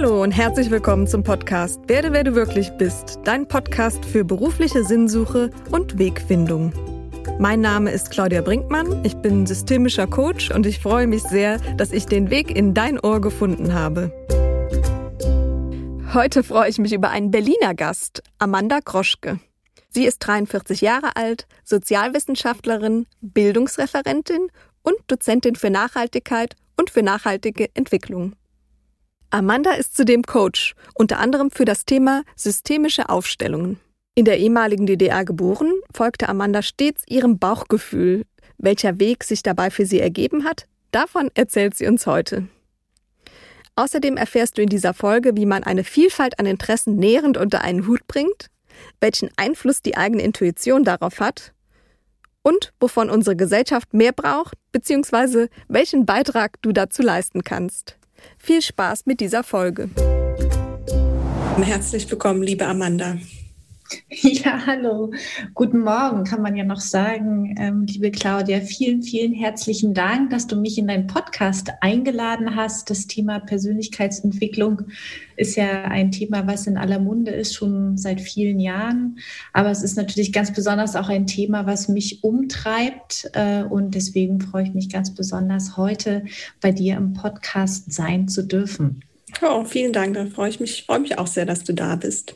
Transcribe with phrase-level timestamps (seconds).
[0.00, 4.84] Hallo und herzlich willkommen zum Podcast Werde, wer du wirklich bist, dein Podcast für berufliche
[4.84, 6.72] Sinnsuche und Wegfindung.
[7.40, 11.90] Mein Name ist Claudia Brinkmann, ich bin systemischer Coach und ich freue mich sehr, dass
[11.90, 14.12] ich den Weg in dein Ohr gefunden habe.
[16.14, 19.40] Heute freue ich mich über einen Berliner Gast, Amanda Groschke.
[19.88, 24.46] Sie ist 43 Jahre alt, Sozialwissenschaftlerin, Bildungsreferentin
[24.82, 28.36] und Dozentin für Nachhaltigkeit und für nachhaltige Entwicklung.
[29.30, 33.78] Amanda ist zudem Coach, unter anderem für das Thema systemische Aufstellungen.
[34.14, 38.24] In der ehemaligen DDR geboren, folgte Amanda stets ihrem Bauchgefühl.
[38.56, 42.48] Welcher Weg sich dabei für sie ergeben hat, davon erzählt sie uns heute.
[43.76, 47.86] Außerdem erfährst du in dieser Folge, wie man eine Vielfalt an Interessen nährend unter einen
[47.86, 48.46] Hut bringt,
[48.98, 51.52] welchen Einfluss die eigene Intuition darauf hat
[52.42, 57.97] und wovon unsere Gesellschaft mehr braucht, beziehungsweise welchen Beitrag du dazu leisten kannst.
[58.48, 59.90] Viel Spaß mit dieser Folge.
[61.60, 63.18] Herzlich willkommen, liebe Amanda.
[64.10, 65.12] Ja, hallo.
[65.54, 67.54] Guten Morgen, kann man ja noch sagen.
[67.58, 72.90] Ähm, liebe Claudia, vielen, vielen herzlichen Dank, dass du mich in deinen Podcast eingeladen hast.
[72.90, 74.82] Das Thema Persönlichkeitsentwicklung
[75.36, 79.18] ist ja ein Thema, was in aller Munde ist, schon seit vielen Jahren.
[79.52, 83.30] Aber es ist natürlich ganz besonders auch ein Thema, was mich umtreibt.
[83.34, 86.24] Äh, und deswegen freue ich mich ganz besonders, heute
[86.60, 89.02] bei dir im Podcast sein zu dürfen.
[89.42, 90.14] Oh, vielen Dank.
[90.14, 92.34] Da freue ich mich, freue mich auch sehr, dass du da bist.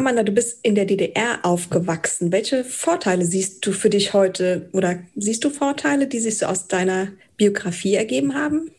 [0.00, 2.32] Amanda, du bist in der DDR aufgewachsen.
[2.32, 6.68] Welche Vorteile siehst du für dich heute oder siehst du Vorteile, die sich so aus
[6.68, 8.70] deiner Biografie ergeben haben?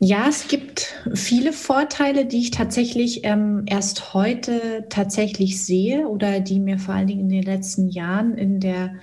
[0.00, 6.58] Ja, es gibt viele Vorteile, die ich tatsächlich ähm, erst heute tatsächlich sehe oder die
[6.58, 8.96] mir vor allen Dingen in den letzten Jahren in der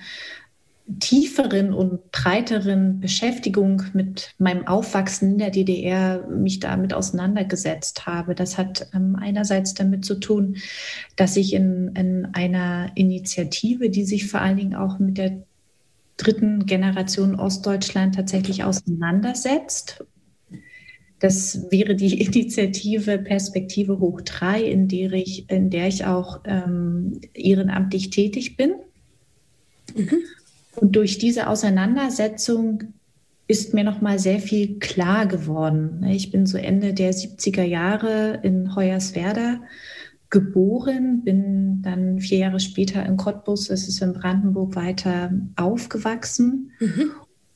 [0.98, 8.34] tieferen und breiteren Beschäftigung mit meinem Aufwachsen in der DDR mich damit auseinandergesetzt habe.
[8.34, 10.56] Das hat ähm, einerseits damit zu tun,
[11.16, 15.42] dass ich in, in einer Initiative, die sich vor allen Dingen auch mit der
[16.16, 20.04] dritten Generation Ostdeutschland tatsächlich auseinandersetzt.
[21.20, 27.20] Das wäre die Initiative Perspektive hoch drei, in der ich, in der ich auch ähm,
[27.34, 28.74] ehrenamtlich tätig bin.
[29.94, 30.18] Mhm.
[30.76, 32.84] Und durch diese Auseinandersetzung
[33.46, 36.04] ist mir noch mal sehr viel klar geworden.
[36.08, 39.60] Ich bin so Ende der 70er Jahre in Hoyerswerda
[40.30, 46.70] geboren, bin dann vier Jahre später in Cottbus, das ist in Brandenburg, weiter aufgewachsen.
[46.80, 47.10] Mhm.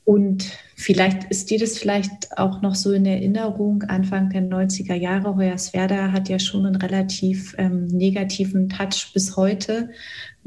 [0.05, 0.45] Und
[0.75, 6.13] vielleicht ist dir das vielleicht auch noch so in Erinnerung, Anfang der 90er Jahre, Hoyerswerda
[6.13, 9.89] hat ja schon einen relativ ähm, negativen Touch bis heute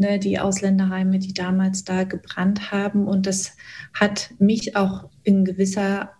[0.01, 3.07] ne, die Ausländerheime, die damals da gebrannt haben.
[3.07, 3.57] Und das
[3.95, 6.11] hat mich auch in gewisser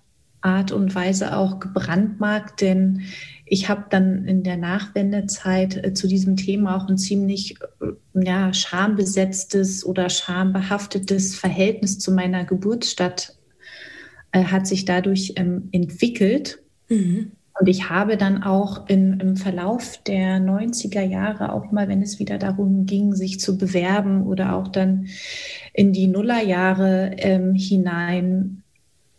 [0.43, 3.03] Art und Weise auch gebrandmarkt, denn
[3.45, 8.55] ich habe dann in der Nachwendezeit äh, zu diesem Thema auch ein ziemlich äh, ja,
[8.55, 13.37] schambesetztes oder schambehaftetes Verhältnis zu meiner Geburtsstadt
[14.33, 16.63] äh, hat sich dadurch ähm, entwickelt.
[16.89, 17.33] Mhm.
[17.61, 22.19] Und ich habe dann auch in, im Verlauf der 90er Jahre, auch mal, wenn es
[22.19, 25.09] wieder darum ging, sich zu bewerben oder auch dann
[25.75, 28.63] in die Nullerjahre ähm, hinein,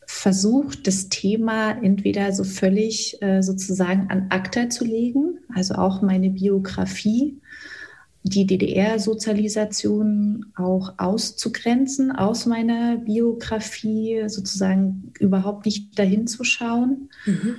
[0.08, 6.32] versucht, das Thema entweder so völlig äh, sozusagen an ACTA zu legen, also auch meine
[6.32, 7.40] Biografie,
[8.24, 17.10] die DDR-Sozialisation auch auszugrenzen aus meiner Biografie, sozusagen überhaupt nicht dahin zu schauen.
[17.28, 17.58] Mhm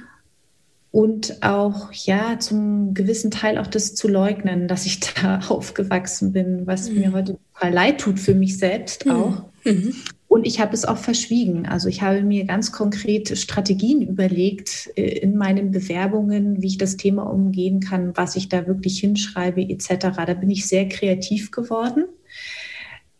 [0.93, 6.67] und auch ja zum gewissen Teil auch das zu leugnen, dass ich da aufgewachsen bin,
[6.67, 6.99] was mhm.
[6.99, 9.13] mir heute total leid tut für mich selbst mhm.
[9.13, 9.43] auch.
[9.65, 9.95] Mhm.
[10.29, 11.67] Und ich habe es auch verschwiegen.
[11.67, 16.97] Also ich habe mir ganz konkret Strategien überlegt äh, in meinen Bewerbungen, wie ich das
[16.97, 20.09] Thema umgehen kann, was ich da wirklich hinschreibe etc.
[20.27, 22.05] Da bin ich sehr kreativ geworden.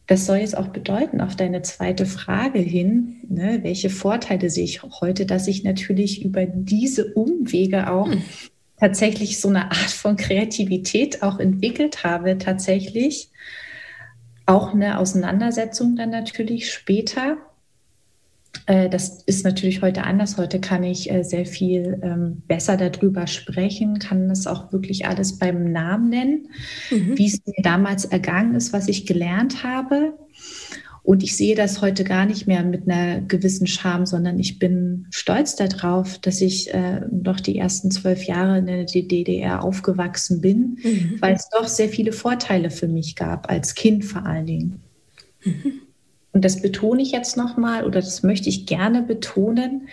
[0.07, 4.83] Das soll jetzt auch bedeuten, auf deine zweite Frage hin, ne, welche Vorteile sehe ich
[4.83, 8.23] heute, dass ich natürlich über diese Umwege auch hm.
[8.79, 13.31] tatsächlich so eine Art von Kreativität auch entwickelt habe, tatsächlich.
[14.45, 17.37] Auch eine Auseinandersetzung dann natürlich später
[18.67, 20.37] das ist natürlich heute anders.
[20.37, 25.39] Heute kann ich äh, sehr viel ähm, besser darüber sprechen, kann es auch wirklich alles
[25.39, 26.49] beim Namen nennen,
[26.91, 27.19] mhm.
[27.19, 30.15] wie es mir damals ergangen ist, was ich gelernt habe.
[31.05, 35.07] Und ich sehe das heute gar nicht mehr mit einer gewissen Scham, sondern ich bin
[35.11, 40.79] stolz darauf, dass ich äh, doch die ersten zwölf Jahre in der DDR aufgewachsen bin,
[40.83, 41.17] mhm.
[41.19, 44.81] weil es doch sehr viele Vorteile für mich gab, als Kind vor allen Dingen.
[45.45, 45.81] Mhm.
[46.33, 49.89] Und das betone ich jetzt nochmal oder das möchte ich gerne betonen,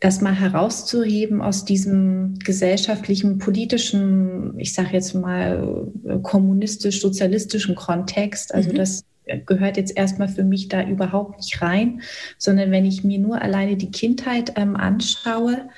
[0.00, 5.88] das mal herauszuheben aus diesem gesellschaftlichen, politischen, ich sage jetzt mal
[6.22, 8.54] kommunistisch-sozialistischen Kontext.
[8.54, 8.76] Also mhm.
[8.76, 9.04] das
[9.46, 12.02] gehört jetzt erstmal für mich da überhaupt nicht rein,
[12.36, 15.68] sondern wenn ich mir nur alleine die Kindheit ähm, anschaue,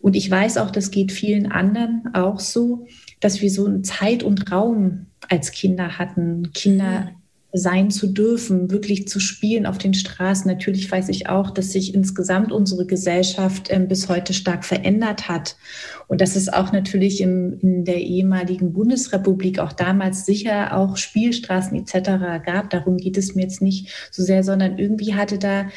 [0.00, 2.86] und ich weiß auch, das geht vielen anderen auch so,
[3.18, 6.52] dass wir so eine Zeit und Raum als Kinder hatten.
[6.52, 7.17] Kinder mhm
[7.52, 10.50] sein zu dürfen, wirklich zu spielen auf den Straßen.
[10.50, 15.56] Natürlich weiß ich auch, dass sich insgesamt unsere Gesellschaft äh, bis heute stark verändert hat
[16.08, 21.78] und dass es auch natürlich im, in der ehemaligen Bundesrepublik auch damals sicher auch Spielstraßen
[21.78, 22.44] etc.
[22.44, 22.68] gab.
[22.68, 25.68] Darum geht es mir jetzt nicht so sehr, sondern irgendwie hatte da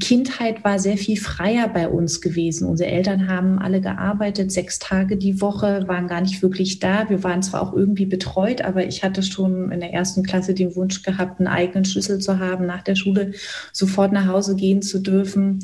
[0.00, 2.68] Kindheit war sehr viel freier bei uns gewesen.
[2.68, 7.08] Unsere Eltern haben alle gearbeitet, sechs Tage die Woche, waren gar nicht wirklich da.
[7.08, 10.74] Wir waren zwar auch irgendwie betreut, aber ich hatte schon in der ersten Klasse den
[10.76, 13.32] Wunsch gehabt, einen eigenen Schlüssel zu haben, nach der Schule
[13.72, 15.60] sofort nach Hause gehen zu dürfen.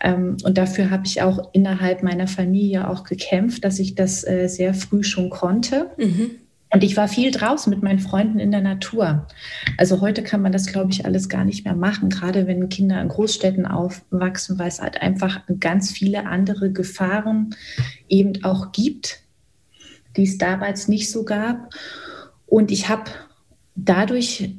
[0.00, 4.48] Ähm, und dafür habe ich auch innerhalb meiner Familie auch gekämpft, dass ich das äh,
[4.48, 5.90] sehr früh schon konnte.
[5.96, 6.30] Mhm.
[6.70, 9.26] Und ich war viel draußen mit meinen Freunden in der Natur.
[9.78, 13.00] Also heute kann man das, glaube ich, alles gar nicht mehr machen, gerade wenn Kinder
[13.00, 17.54] in Großstädten aufwachsen, weil es halt einfach ganz viele andere Gefahren
[18.08, 19.20] eben auch gibt,
[20.16, 21.72] die es damals nicht so gab.
[22.46, 23.10] Und ich habe
[23.74, 24.50] dadurch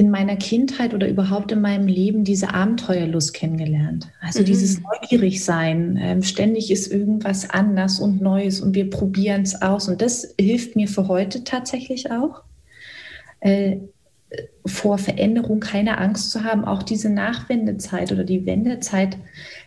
[0.00, 4.08] in meiner Kindheit oder überhaupt in meinem Leben diese Abenteuerlust kennengelernt.
[4.22, 4.46] Also mhm.
[4.46, 5.98] dieses Neugierigsein.
[6.00, 9.90] Ähm, ständig ist irgendwas anders und Neues und wir probieren es aus.
[9.90, 12.44] Und das hilft mir für heute tatsächlich auch.
[13.40, 13.76] Äh,
[14.64, 19.18] vor Veränderung keine Angst zu haben, auch diese Nachwendezeit oder die Wendezeit,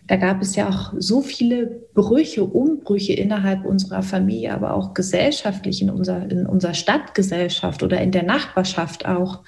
[0.08, 5.80] da gab es ja auch so viele Brüche, Umbrüche innerhalb unserer Familie, aber auch gesellschaftlich
[5.80, 9.42] in unserer, in unserer Stadtgesellschaft oder in der Nachbarschaft auch.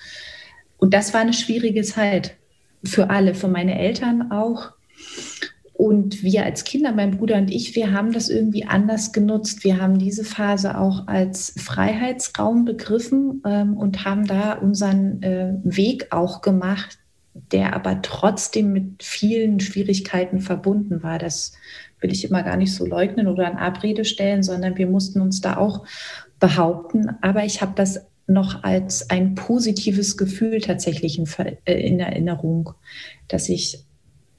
[0.79, 2.37] Und das war eine schwierige Zeit
[2.85, 4.73] für alle, für meine Eltern auch.
[5.73, 9.63] Und wir als Kinder, mein Bruder und ich, wir haben das irgendwie anders genutzt.
[9.63, 16.13] Wir haben diese Phase auch als Freiheitsraum begriffen ähm, und haben da unseren äh, Weg
[16.13, 16.99] auch gemacht,
[17.53, 21.19] der aber trotzdem mit vielen Schwierigkeiten verbunden war.
[21.19, 21.53] Das
[22.01, 25.43] will ich immer gar nicht so leugnen oder in Abrede stellen, sondern wir mussten uns
[25.43, 25.85] da auch
[26.41, 27.17] behaupten.
[27.21, 31.27] Aber ich habe das noch als ein positives Gefühl tatsächlich in,
[31.65, 32.71] äh, in Erinnerung,
[33.29, 33.85] dass ich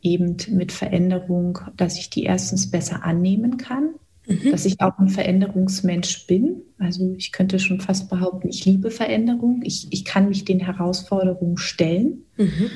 [0.01, 3.95] eben mit Veränderung, dass ich die erstens besser annehmen kann,
[4.28, 4.51] mhm.
[4.51, 6.62] dass ich auch ein Veränderungsmensch bin.
[6.78, 9.62] Also ich könnte schon fast behaupten, ich liebe Veränderung.
[9.63, 12.24] Ich, ich kann mich den Herausforderungen stellen.
[12.38, 12.69] Mhm.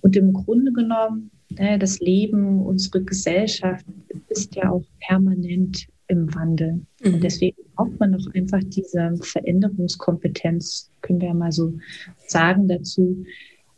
[0.00, 3.86] Und im Grunde genommen, ne, das Leben, unsere Gesellschaft
[4.28, 6.82] ist ja auch permanent im Wandel.
[7.02, 7.14] Mhm.
[7.14, 11.74] Und deswegen braucht man noch einfach diese Veränderungskompetenz, können wir ja mal so
[12.26, 13.24] sagen dazu.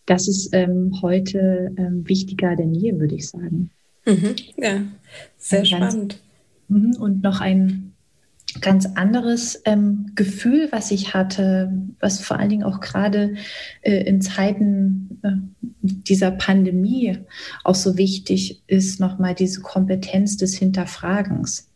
[0.06, 3.70] Das ist ähm, heute ähm, wichtiger denn je, würde ich sagen.
[4.06, 4.37] Mhm.
[4.56, 4.82] Ja,
[5.37, 6.23] sehr ein spannend.
[6.69, 7.93] Ganz, mhm, und noch ein
[8.61, 13.34] ganz anderes ähm, Gefühl, was ich hatte, was vor allen Dingen auch gerade
[13.82, 15.31] äh, in Zeiten äh,
[15.82, 17.19] dieser Pandemie
[17.64, 21.69] auch so wichtig ist, nochmal diese Kompetenz des Hinterfragens.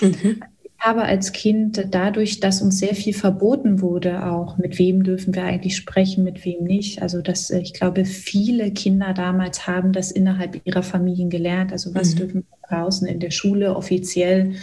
[0.00, 0.42] Mhm.
[0.62, 5.34] Ich habe als Kind dadurch, dass uns sehr viel verboten wurde, auch mit wem dürfen
[5.34, 7.02] wir eigentlich sprechen, mit wem nicht.
[7.02, 11.72] Also dass äh, ich glaube, viele Kinder damals haben das innerhalb ihrer Familien gelernt.
[11.72, 12.18] Also was mhm.
[12.18, 14.54] dürfen wir draußen in der Schule offiziell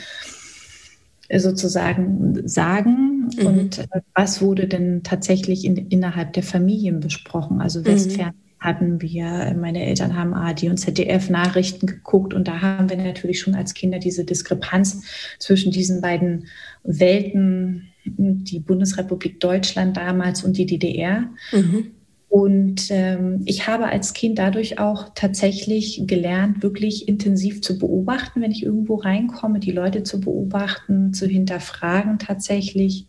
[1.30, 3.46] äh, sozusagen sagen mhm.
[3.46, 7.62] und äh, was wurde denn tatsächlich in, innerhalb der Familien besprochen.
[7.62, 12.90] Also mhm hatten wir, meine Eltern haben ARD und ZDF Nachrichten geguckt und da haben
[12.90, 15.04] wir natürlich schon als Kinder diese Diskrepanz
[15.40, 16.46] zwischen diesen beiden
[16.84, 21.30] Welten, die Bundesrepublik Deutschland damals und die DDR.
[21.52, 21.92] Mhm.
[22.28, 28.52] Und ähm, ich habe als Kind dadurch auch tatsächlich gelernt, wirklich intensiv zu beobachten, wenn
[28.52, 33.08] ich irgendwo reinkomme, die Leute zu beobachten, zu hinterfragen tatsächlich,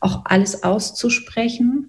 [0.00, 1.88] auch alles auszusprechen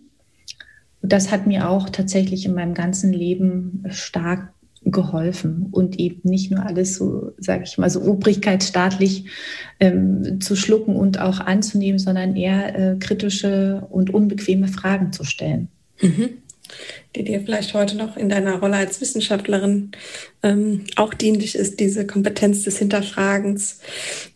[1.04, 4.54] das hat mir auch tatsächlich in meinem ganzen Leben stark
[4.86, 9.26] geholfen und eben nicht nur alles so, sage ich mal, so obrigkeitsstaatlich
[9.80, 15.70] ähm, zu schlucken und auch anzunehmen, sondern eher äh, kritische und unbequeme Fragen zu stellen.
[16.02, 16.43] Mhm
[17.16, 19.92] die dir vielleicht heute noch in deiner Rolle als Wissenschaftlerin
[20.42, 23.80] ähm, auch dienlich ist, diese Kompetenz des Hinterfragens.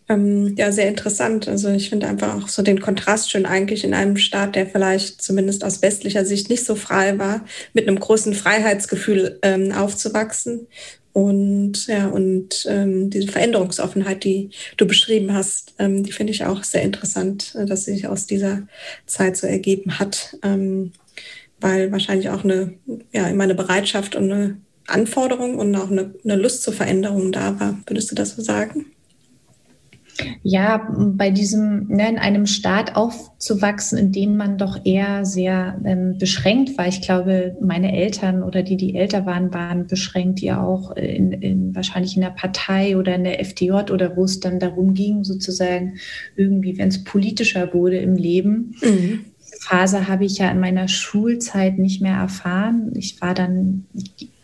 [0.08, 1.48] Ähm, ja, sehr interessant.
[1.48, 5.20] Also ich finde einfach auch so den Kontrast schön eigentlich in einem Staat, der vielleicht
[5.20, 10.68] zumindest aus westlicher Sicht nicht so frei war, mit einem großen Freiheitsgefühl ähm, aufzuwachsen.
[11.12, 16.62] Und ja, und ähm, diese Veränderungsoffenheit, die du beschrieben hast, ähm, die finde ich auch
[16.62, 18.68] sehr interessant, äh, dass sich aus dieser
[19.06, 20.36] Zeit so ergeben hat.
[21.60, 22.74] Weil wahrscheinlich auch eine,
[23.12, 27.58] ja, immer eine Bereitschaft und eine Anforderung und auch eine, eine Lust zur Veränderung da
[27.60, 27.78] war.
[27.86, 28.86] Würdest du das so sagen?
[30.42, 36.18] Ja, bei diesem, ne, in einem Staat aufzuwachsen, in dem man doch eher sehr ähm,
[36.18, 36.88] beschränkt war.
[36.88, 41.74] Ich glaube, meine Eltern oder die, die älter waren, waren beschränkt, ja auch in, in,
[41.74, 45.98] wahrscheinlich in der Partei oder in der FDJ oder wo es dann darum ging, sozusagen
[46.36, 48.74] irgendwie, wenn es politischer wurde im Leben.
[48.82, 49.24] Mhm.
[49.60, 52.92] Phase habe ich ja in meiner Schulzeit nicht mehr erfahren.
[52.94, 53.86] Ich war dann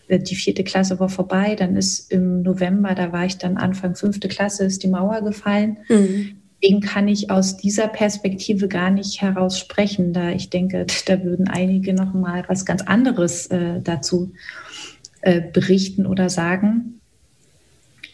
[0.09, 4.29] die vierte Klasse war vorbei, dann ist im November, da war ich dann Anfang fünfte
[4.29, 5.79] Klasse, ist die Mauer gefallen.
[5.89, 6.37] Mhm.
[6.63, 11.49] Deswegen kann ich aus dieser Perspektive gar nicht heraus sprechen, da ich denke, da würden
[11.49, 14.33] einige noch mal was ganz anderes äh, dazu
[15.23, 17.01] äh, berichten oder sagen.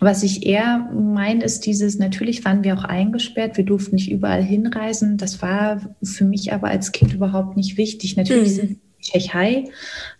[0.00, 4.42] Was ich eher meine, ist dieses, natürlich waren wir auch eingesperrt, wir durften nicht überall
[4.42, 5.18] hinreisen.
[5.18, 8.16] Das war für mich aber als Kind überhaupt nicht wichtig.
[8.16, 8.56] Natürlich mhm.
[8.56, 9.64] sind Tschechei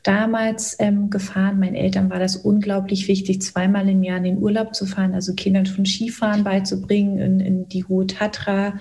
[0.02, 1.58] damals ähm, gefahren.
[1.58, 5.34] Meinen Eltern war das unglaublich wichtig, zweimal im Jahr in den Urlaub zu fahren, also
[5.34, 8.74] Kindern schon Skifahren beizubringen in, in die Hohe Tatra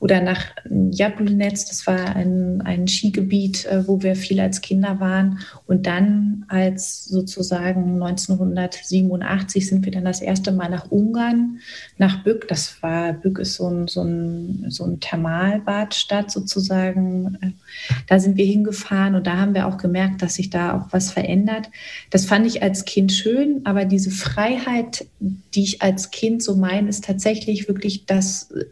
[0.00, 0.46] oder nach
[0.90, 1.52] Jablonec.
[1.68, 5.40] Das war ein, ein Skigebiet, äh, wo wir viel als Kinder waren.
[5.66, 11.58] Und dann als sozusagen 1987 sind wir dann das erste Mal nach Ungarn,
[11.98, 12.48] nach Bück.
[12.48, 17.54] Das war, Bück ist so ein, so ein, so ein Thermalbadstadt sozusagen.
[18.08, 21.12] Da sind wir hingefahren und da haben wir auch gemerkt, dass sich da auch was
[21.12, 21.68] verändert.
[22.08, 26.88] Das fand ich als Kind schön, aber diese Freiheit, die ich als Kind so meine,
[26.88, 28.64] ist tatsächlich wirklich, dass äh,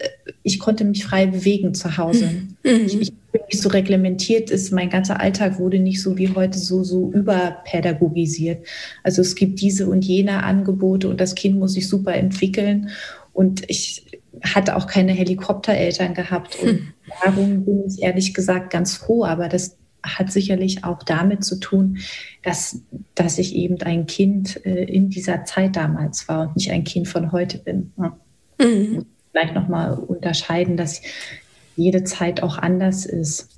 [0.42, 2.30] ich konnte mich frei bewegen zu Hause.
[2.64, 2.84] Mhm.
[2.86, 3.12] Ich, ich
[3.48, 4.72] nicht so reglementiert ist.
[4.72, 8.66] Mein ganzer Alltag wurde nicht so wie heute so, so überpädagogisiert.
[9.02, 12.90] Also es gibt diese und jene Angebote und das Kind muss sich super entwickeln.
[13.32, 14.06] Und ich
[14.42, 16.58] hatte auch keine Helikoptereltern gehabt.
[16.60, 16.88] Und hm.
[17.24, 19.24] darum bin ich ehrlich gesagt ganz froh.
[19.24, 21.98] Aber das hat sicherlich auch damit zu tun,
[22.42, 22.82] dass,
[23.14, 27.08] dass ich eben ein Kind äh, in dieser Zeit damals war und nicht ein Kind
[27.08, 27.92] von heute bin.
[28.58, 29.06] Mhm.
[29.38, 31.00] Vielleicht nochmal unterscheiden, dass
[31.76, 33.48] jede Zeit auch anders ist.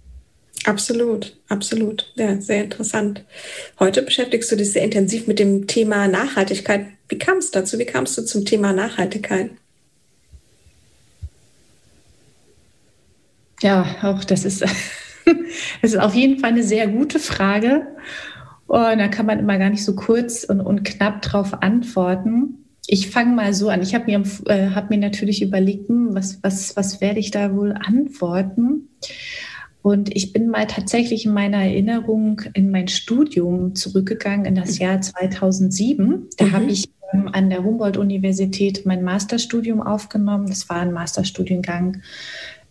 [0.67, 2.13] Absolut, absolut.
[2.17, 3.25] Ja, sehr interessant.
[3.79, 6.85] Heute beschäftigst du dich sehr intensiv mit dem Thema Nachhaltigkeit.
[7.09, 7.79] Wie kam es dazu?
[7.79, 9.53] Wie kamst du zum Thema Nachhaltigkeit?
[13.63, 14.63] Ja, auch das ist
[15.81, 17.87] Das ist auf jeden Fall eine sehr gute Frage.
[18.67, 22.60] Und da kann man immer gar nicht so kurz und, und knapp drauf antworten.
[22.93, 23.83] Ich fange mal so an.
[23.83, 27.55] Ich habe mir, äh, hab mir natürlich überlegt, hm, was, was, was werde ich da
[27.55, 28.89] wohl antworten?
[29.81, 35.01] Und ich bin mal tatsächlich in meiner Erinnerung in mein Studium zurückgegangen in das Jahr
[35.01, 36.31] 2007.
[36.37, 36.53] Da mhm.
[36.53, 40.49] habe ich ähm, an der Humboldt-Universität mein Masterstudium aufgenommen.
[40.49, 42.03] Das war ein Masterstudiengang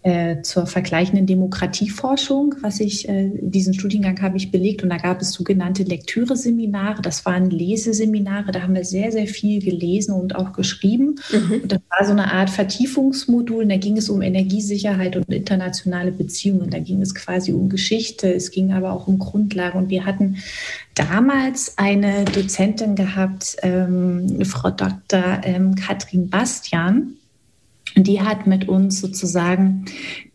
[0.02, 5.22] äh, zur vergleichenden Demokratieforschung, was ich, äh, diesen Studiengang habe ich belegt und da gab
[5.22, 7.02] es sogenannte Lektüre-Seminare.
[7.02, 11.16] Das waren Leseseminare, da haben wir sehr, sehr viel gelesen und auch geschrieben.
[11.34, 11.60] Mhm.
[11.64, 13.64] Und das war so eine Art Vertiefungsmodul.
[13.64, 16.70] Und da ging es um Energiesicherheit und internationale Beziehungen.
[16.70, 19.78] Da ging es quasi um Geschichte, es ging aber auch um Grundlagen.
[19.78, 20.38] Und wir hatten
[20.96, 25.42] damals eine Dozentin gehabt, ähm, Frau Dr.
[25.44, 27.19] Ähm, Katrin Bastian
[28.04, 29.86] die hat mit uns sozusagen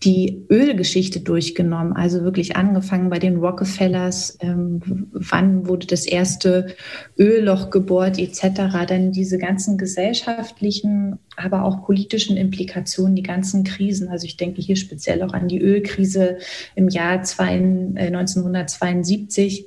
[0.02, 6.74] die Ölgeschichte durchgenommen, also wirklich angefangen bei den Rockefellers, ähm, wann wurde das erste
[7.18, 14.26] Ölloch gebohrt etc., dann diese ganzen gesellschaftlichen, aber auch politischen Implikationen, die ganzen Krisen, also
[14.26, 16.38] ich denke hier speziell auch an die Ölkrise
[16.74, 19.66] im Jahr zwei, äh, 1972,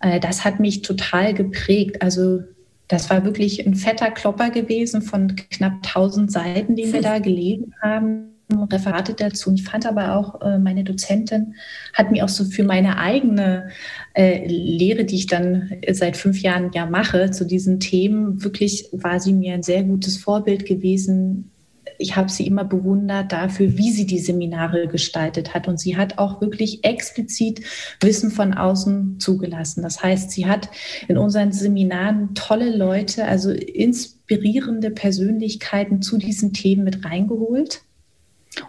[0.00, 2.42] äh, das hat mich total geprägt, also
[2.88, 7.74] das war wirklich ein fetter Klopper gewesen von knapp 1000 Seiten, die wir da gelesen
[7.82, 8.30] haben.
[8.70, 9.52] Referate dazu.
[9.54, 11.54] Ich fand aber auch, äh, meine Dozentin
[11.94, 13.70] hat mir auch so für meine eigene
[14.12, 19.18] äh, Lehre, die ich dann seit fünf Jahren ja mache, zu diesen Themen, wirklich war
[19.18, 21.50] sie mir ein sehr gutes Vorbild gewesen,
[21.98, 25.68] ich habe sie immer bewundert dafür, wie sie die Seminare gestaltet hat.
[25.68, 27.60] Und sie hat auch wirklich explizit
[28.00, 29.82] Wissen von außen zugelassen.
[29.82, 30.68] Das heißt, sie hat
[31.08, 37.82] in unseren Seminaren tolle Leute, also inspirierende Persönlichkeiten zu diesen Themen mit reingeholt.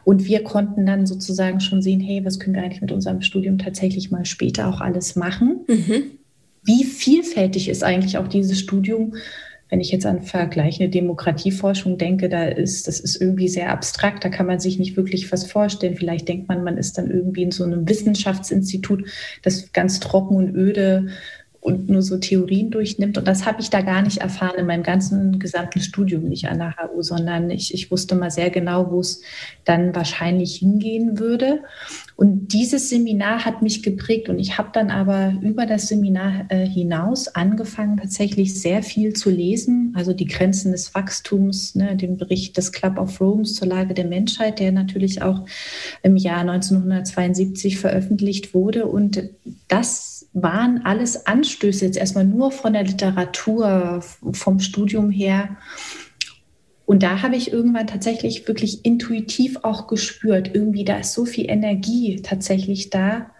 [0.03, 3.57] Und wir konnten dann sozusagen schon sehen, hey, was können wir eigentlich mit unserem Studium
[3.57, 5.61] tatsächlich mal später auch alles machen?
[5.67, 6.11] Mhm.
[6.63, 9.13] Wie vielfältig ist eigentlich auch dieses Studium?
[9.69, 14.29] Wenn ich jetzt an vergleichende Demokratieforschung denke, da ist, das ist irgendwie sehr abstrakt, da
[14.29, 15.95] kann man sich nicht wirklich was vorstellen.
[15.95, 19.09] Vielleicht denkt man, man ist dann irgendwie in so einem Wissenschaftsinstitut,
[19.41, 21.07] das ganz trocken und öde
[21.65, 23.17] und nur so Theorien durchnimmt.
[23.17, 26.59] Und das habe ich da gar nicht erfahren in meinem ganzen gesamten Studium, nicht an
[26.59, 29.23] der HU, sondern ich, ich wusste mal sehr genau, wo es
[29.63, 31.63] dann wahrscheinlich hingehen würde.
[32.15, 36.67] Und dieses Seminar hat mich geprägt und ich habe dann aber über das Seminar äh,
[36.67, 42.57] hinaus angefangen, tatsächlich sehr viel zu lesen, also die Grenzen des Wachstums, ne, den Bericht
[42.57, 45.45] des Club of Rome zur Lage der Menschheit, der natürlich auch
[46.03, 48.85] im Jahr 1972 veröffentlicht wurde.
[48.85, 49.29] Und
[49.67, 55.57] das waren alles Anstöße, jetzt erstmal nur von der Literatur, vom Studium her
[56.85, 61.49] und da habe ich irgendwann tatsächlich wirklich intuitiv auch gespürt, irgendwie da ist so viel
[61.49, 63.31] Energie tatsächlich da.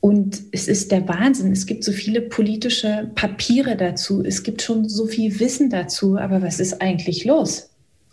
[0.00, 1.52] Und es ist der Wahnsinn.
[1.52, 4.24] Es gibt so viele politische Papiere dazu.
[4.24, 6.16] Es gibt schon so viel Wissen dazu.
[6.16, 7.69] Aber was ist eigentlich los?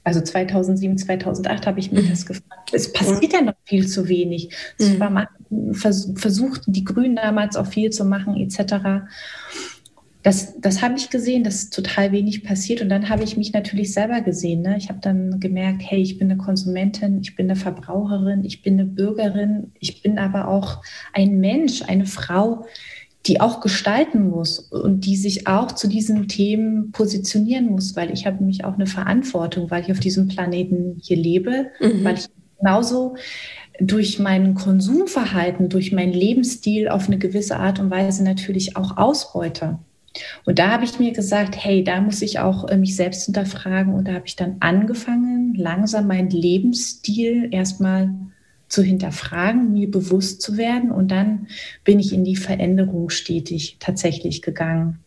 [0.07, 2.09] Also 2007, 2008 habe ich mir mhm.
[2.09, 2.69] das gefragt.
[2.71, 4.55] Es passiert ja noch viel zu wenig.
[4.77, 4.99] Es mhm.
[5.01, 5.29] war
[5.73, 9.03] versucht, die Grünen damals auch viel zu machen, etc
[10.27, 12.81] das, das habe ich gesehen, dass total wenig passiert.
[12.81, 14.61] Und dann habe ich mich natürlich selber gesehen.
[14.61, 14.75] Ne?
[14.77, 18.73] Ich habe dann gemerkt, hey, ich bin eine Konsumentin, ich bin eine Verbraucherin, ich bin
[18.73, 20.81] eine Bürgerin, ich bin aber auch
[21.13, 22.65] ein Mensch, eine Frau,
[23.27, 28.25] die auch gestalten muss und die sich auch zu diesen Themen positionieren muss, weil ich
[28.25, 32.03] habe nämlich auch eine Verantwortung, weil ich auf diesem Planeten hier lebe, mhm.
[32.03, 32.27] weil ich
[32.59, 33.15] genauso
[33.79, 39.79] durch mein Konsumverhalten, durch meinen Lebensstil auf eine gewisse Art und Weise natürlich auch ausbeute.
[40.45, 43.93] Und da habe ich mir gesagt, hey, da muss ich auch äh, mich selbst hinterfragen.
[43.93, 48.15] Und da habe ich dann angefangen, langsam meinen Lebensstil erstmal
[48.69, 50.91] zu hinterfragen, mir bewusst zu werden.
[50.91, 51.47] Und dann
[51.83, 54.99] bin ich in die Veränderung stetig tatsächlich gegangen.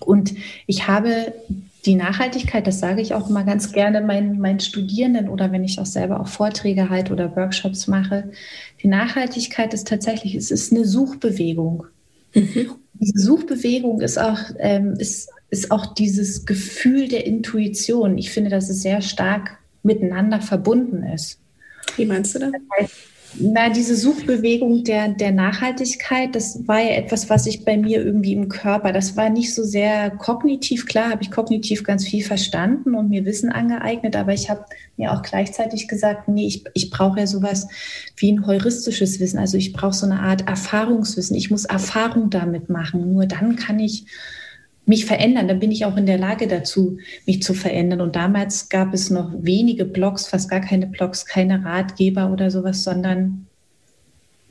[0.00, 0.34] Und
[0.66, 1.32] ich habe
[1.86, 5.78] die Nachhaltigkeit, das sage ich auch immer ganz gerne meinen, meinen Studierenden oder wenn ich
[5.78, 8.30] auch selber auch Vorträge halte oder Workshops mache.
[8.82, 11.86] Die Nachhaltigkeit ist tatsächlich, es ist eine Suchbewegung.
[12.34, 18.18] Mhm diese Suchbewegung ist auch, ähm, ist, ist auch dieses Gefühl der Intuition.
[18.18, 21.38] Ich finde, dass es sehr stark miteinander verbunden ist.
[21.96, 22.52] Wie meinst du das?
[23.38, 28.32] na, diese Suchbewegung der, der Nachhaltigkeit, das war ja etwas, was ich bei mir irgendwie
[28.32, 32.94] im Körper, das war nicht so sehr kognitiv, klar habe ich kognitiv ganz viel verstanden
[32.94, 34.64] und mir Wissen angeeignet, aber ich habe
[34.96, 37.68] mir auch gleichzeitig gesagt, nee, ich, ich brauche ja sowas
[38.16, 42.70] wie ein heuristisches Wissen, also ich brauche so eine Art Erfahrungswissen, ich muss Erfahrung damit
[42.70, 44.06] machen, nur dann kann ich
[44.86, 48.00] mich verändern, dann bin ich auch in der Lage dazu, mich zu verändern.
[48.00, 52.84] Und damals gab es noch wenige Blogs, fast gar keine Blogs, keine Ratgeber oder sowas,
[52.84, 53.46] sondern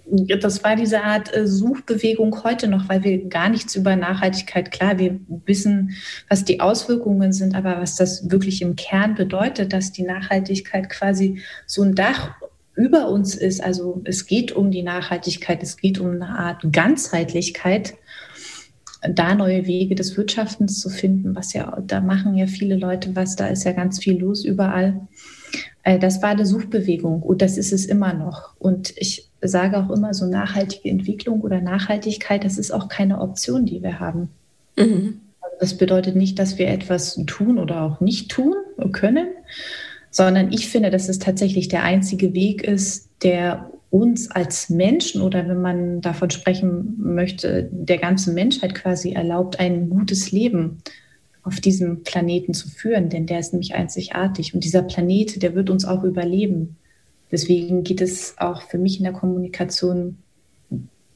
[0.07, 4.99] das war diese Art äh, Suchbewegung heute noch, weil wir gar nichts über Nachhaltigkeit, klar,
[4.99, 5.95] wir wissen,
[6.29, 11.41] was die Auswirkungen sind, aber was das wirklich im Kern bedeutet, dass die Nachhaltigkeit quasi
[11.65, 12.35] so ein Dach
[12.75, 13.63] über uns ist.
[13.63, 17.95] Also es geht um die Nachhaltigkeit, es geht um eine Art Ganzheitlichkeit
[19.09, 23.35] da neue Wege des Wirtschaftens zu finden, was ja, da machen ja viele Leute was,
[23.35, 25.01] da ist ja ganz viel los überall.
[25.83, 28.55] Äh, das war eine Suchbewegung und das ist es immer noch.
[28.59, 33.65] Und ich sage auch immer, so nachhaltige Entwicklung oder Nachhaltigkeit, das ist auch keine Option,
[33.65, 34.29] die wir haben.
[34.77, 35.21] Mhm.
[35.41, 38.55] Also das bedeutet nicht, dass wir etwas tun oder auch nicht tun
[38.91, 39.27] können,
[40.09, 45.47] sondern ich finde, dass es tatsächlich der einzige Weg ist, der uns als Menschen oder
[45.47, 50.79] wenn man davon sprechen möchte, der ganzen Menschheit quasi erlaubt, ein gutes Leben
[51.43, 55.69] auf diesem Planeten zu führen, denn der ist nämlich einzigartig und dieser Planet, der wird
[55.69, 56.77] uns auch überleben.
[57.31, 60.17] Deswegen geht es auch für mich in der Kommunikation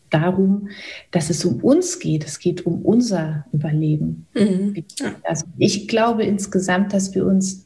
[0.10, 0.70] darum,
[1.12, 2.26] dass es um uns geht.
[2.26, 4.28] Es geht um unser Überleben.
[4.34, 4.84] Mhm.
[5.24, 7.66] Also ich glaube insgesamt, dass wir uns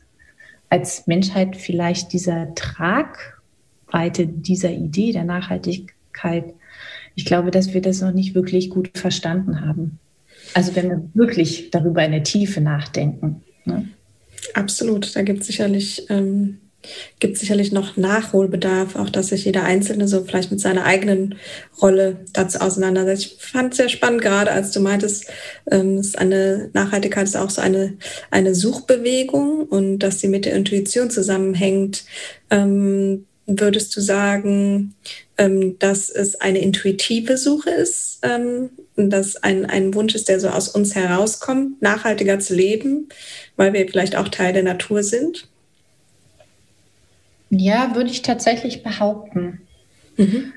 [0.70, 3.42] als Menschheit vielleicht dieser Trag
[3.94, 6.46] Breite dieser Idee der Nachhaltigkeit,
[7.14, 10.00] ich glaube, dass wir das noch nicht wirklich gut verstanden haben.
[10.56, 13.44] Also wenn wir wirklich darüber in der Tiefe nachdenken.
[13.66, 13.88] Ne?
[14.56, 16.58] Absolut, da gibt es sicherlich, ähm,
[17.22, 21.36] sicherlich noch Nachholbedarf, auch dass sich jeder Einzelne so vielleicht mit seiner eigenen
[21.80, 23.26] Rolle dazu auseinandersetzt.
[23.26, 25.32] Ich fand es sehr spannend, gerade als du meintest,
[25.70, 27.94] ähm, ist eine Nachhaltigkeit ist auch so eine,
[28.32, 32.06] eine Suchbewegung und dass sie mit der Intuition zusammenhängt.
[32.50, 34.96] Ähm, würdest du sagen,
[35.38, 40.50] ähm, dass es eine intuitive Suche ist, ähm, dass ein, ein Wunsch ist, der so
[40.50, 43.10] aus uns herauskommt, nachhaltiger zu leben,
[43.56, 45.48] weil wir vielleicht auch Teil der Natur sind?
[47.50, 49.62] Ja, würde ich tatsächlich behaupten.
[50.18, 50.54] Mhm.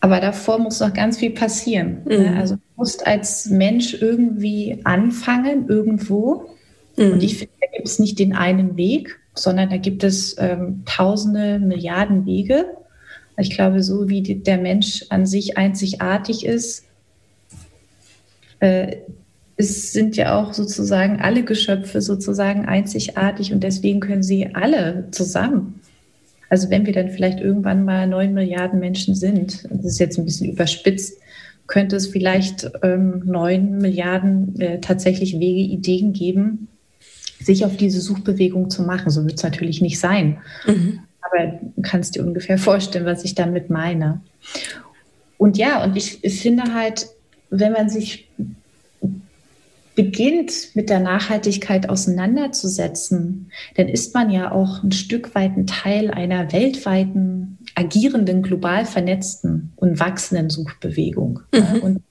[0.00, 2.02] Aber davor muss noch ganz viel passieren.
[2.06, 2.18] Ne?
[2.18, 2.38] Mhm.
[2.38, 6.56] Also du musst als Mensch irgendwie anfangen, irgendwo.
[6.96, 7.12] Mhm.
[7.12, 10.82] Und ich finde, da gibt es nicht den einen Weg sondern da gibt es ähm,
[10.86, 12.66] tausende, Milliarden Wege.
[13.38, 16.84] Ich glaube, so wie die, der Mensch an sich einzigartig ist,
[18.60, 18.96] äh,
[19.56, 25.80] es sind ja auch sozusagen alle Geschöpfe sozusagen einzigartig und deswegen können sie alle zusammen.
[26.48, 30.24] Also wenn wir dann vielleicht irgendwann mal neun Milliarden Menschen sind, das ist jetzt ein
[30.24, 31.18] bisschen überspitzt,
[31.66, 36.68] könnte es vielleicht ähm, neun Milliarden äh, tatsächlich Wege, Ideen geben,
[37.40, 39.10] sich auf diese Suchbewegung zu machen.
[39.10, 40.38] So wird es natürlich nicht sein.
[40.66, 41.00] Mhm.
[41.22, 44.20] Aber du kannst dir ungefähr vorstellen, was ich damit meine.
[45.38, 47.08] Und ja, und ich, ich finde halt,
[47.50, 48.28] wenn man sich
[49.94, 56.10] beginnt, mit der Nachhaltigkeit auseinanderzusetzen, dann ist man ja auch ein Stück weit ein Teil
[56.10, 61.40] einer weltweiten, agierenden, global vernetzten und wachsenden Suchbewegung.
[61.52, 61.82] Mhm.
[61.82, 62.02] Und,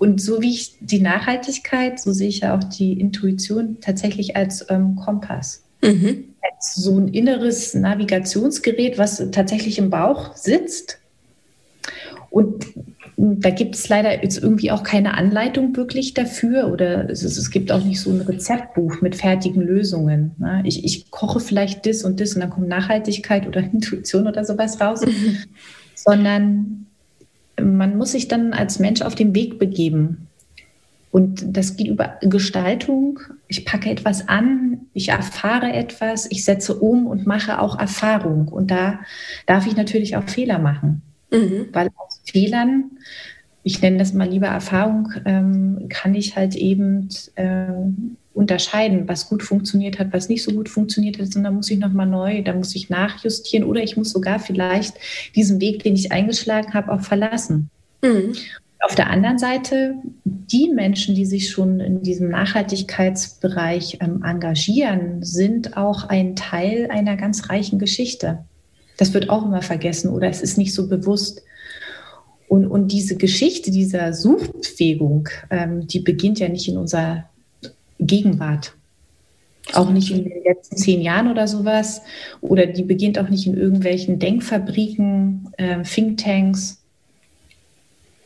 [0.00, 4.64] und so wie ich die Nachhaltigkeit, so sehe ich ja auch die Intuition tatsächlich als
[4.70, 5.62] ähm, Kompass.
[5.82, 6.24] Mhm.
[6.40, 11.00] Als so ein inneres Navigationsgerät, was tatsächlich im Bauch sitzt.
[12.30, 12.64] Und
[13.18, 17.70] da gibt es leider jetzt irgendwie auch keine Anleitung wirklich dafür oder es, es gibt
[17.70, 20.30] auch nicht so ein Rezeptbuch mit fertigen Lösungen.
[20.38, 20.62] Ne?
[20.64, 24.80] Ich, ich, koche vielleicht das und das und dann kommt Nachhaltigkeit oder Intuition oder sowas
[24.80, 25.36] raus, mhm.
[25.94, 26.86] sondern
[27.64, 30.28] man muss sich dann als Mensch auf den Weg begeben.
[31.10, 33.18] Und das geht über Gestaltung.
[33.48, 38.48] Ich packe etwas an, ich erfahre etwas, ich setze um und mache auch Erfahrung.
[38.48, 39.00] Und da
[39.46, 41.02] darf ich natürlich auch Fehler machen.
[41.32, 41.66] Mhm.
[41.72, 42.92] Weil aus Fehlern,
[43.64, 49.42] ich nenne das mal lieber Erfahrung, ähm, kann ich halt eben ähm, unterscheiden, was gut
[49.42, 51.28] funktioniert hat, was nicht so gut funktioniert hat.
[51.34, 54.94] Da muss ich nochmal neu, da muss ich nachjustieren oder ich muss sogar vielleicht
[55.34, 57.70] diesen Weg, den ich eingeschlagen habe, auch verlassen.
[58.02, 58.34] Mhm.
[58.82, 65.76] Auf der anderen Seite, die Menschen, die sich schon in diesem Nachhaltigkeitsbereich ähm, engagieren, sind
[65.76, 68.38] auch ein Teil einer ganz reichen Geschichte.
[68.96, 71.42] Das wird auch immer vergessen oder es ist nicht so bewusst.
[72.48, 77.29] Und, und diese Geschichte dieser Suchbewegung, ähm, die beginnt ja nicht in unserer
[78.00, 78.74] Gegenwart.
[79.72, 82.02] Auch nicht in den letzten zehn Jahren oder sowas.
[82.40, 86.82] Oder die beginnt auch nicht in irgendwelchen Denkfabriken, äh, Thinktanks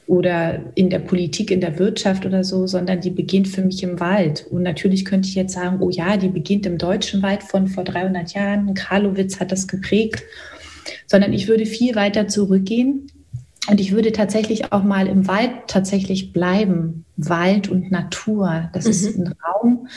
[0.06, 4.00] oder in der Politik, in der Wirtschaft oder so, sondern die beginnt für mich im
[4.00, 4.46] Wald.
[4.50, 7.84] Und natürlich könnte ich jetzt sagen, oh ja, die beginnt im deutschen Wald von vor
[7.84, 8.74] 300 Jahren.
[8.74, 10.22] Karlowitz hat das geprägt
[11.06, 13.10] sondern ich würde viel weiter zurückgehen
[13.68, 17.04] und ich würde tatsächlich auch mal im Wald tatsächlich bleiben.
[17.16, 18.90] Wald und Natur, das mhm.
[18.90, 19.88] ist ein Raum,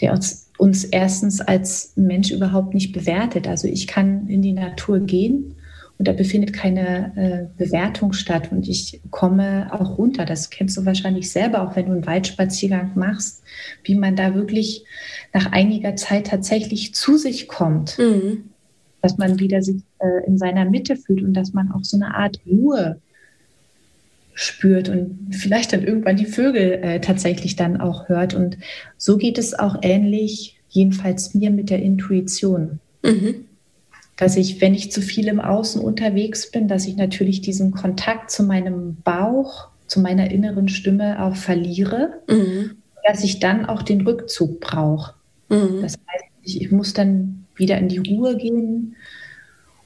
[0.00, 3.48] der uns, uns erstens als Mensch überhaupt nicht bewertet.
[3.48, 5.54] Also ich kann in die Natur gehen
[5.98, 10.24] und da befindet keine äh, Bewertung statt und ich komme auch runter.
[10.24, 13.42] Das kennst du wahrscheinlich selber, auch wenn du einen Waldspaziergang machst,
[13.82, 14.84] wie man da wirklich
[15.32, 17.98] nach einiger Zeit tatsächlich zu sich kommt.
[17.98, 18.50] Mhm
[19.02, 22.16] dass man wieder sich äh, in seiner Mitte fühlt und dass man auch so eine
[22.16, 23.00] Art Ruhe
[24.38, 28.34] spürt und vielleicht dann irgendwann die Vögel äh, tatsächlich dann auch hört.
[28.34, 28.58] Und
[28.98, 32.78] so geht es auch ähnlich, jedenfalls mir mit der Intuition.
[33.02, 33.46] Mhm.
[34.18, 38.30] Dass ich, wenn ich zu viel im Außen unterwegs bin, dass ich natürlich diesen Kontakt
[38.30, 42.72] zu meinem Bauch, zu meiner inneren Stimme auch verliere, mhm.
[43.08, 45.14] dass ich dann auch den Rückzug brauche.
[45.48, 45.80] Mhm.
[45.80, 48.96] Das heißt, ich, ich muss dann wieder in die Ruhe gehen.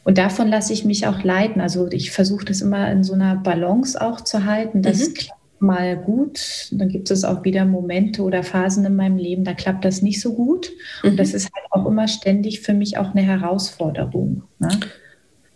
[0.04, 1.60] Und davon lasse ich mich auch leiten.
[1.60, 4.82] Also ich versuche das immer in so einer Balance auch zu halten.
[4.82, 5.14] Das mhm.
[5.14, 6.68] klappt mal gut.
[6.72, 10.20] Dann gibt es auch wieder Momente oder Phasen in meinem Leben, da klappt das nicht
[10.20, 10.70] so gut.
[11.02, 11.16] Und mhm.
[11.16, 14.42] das ist halt auch immer ständig für mich auch eine Herausforderung.
[14.58, 14.68] Ne?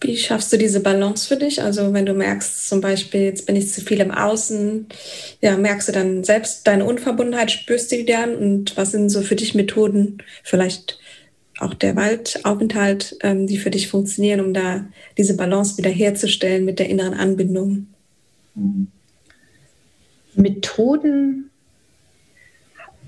[0.01, 1.63] Wie schaffst du diese Balance für dich?
[1.63, 4.87] Also wenn du merkst, zum Beispiel, jetzt bin ich zu viel im Außen,
[5.41, 8.37] ja, merkst du dann selbst deine Unverbundenheit, spürst du die dann?
[8.37, 10.99] Und was sind so für dich Methoden, vielleicht
[11.59, 14.87] auch der Waldaufenthalt, ähm, die für dich funktionieren, um da
[15.17, 17.87] diese Balance wieder herzustellen mit der inneren Anbindung?
[20.35, 21.51] Methoden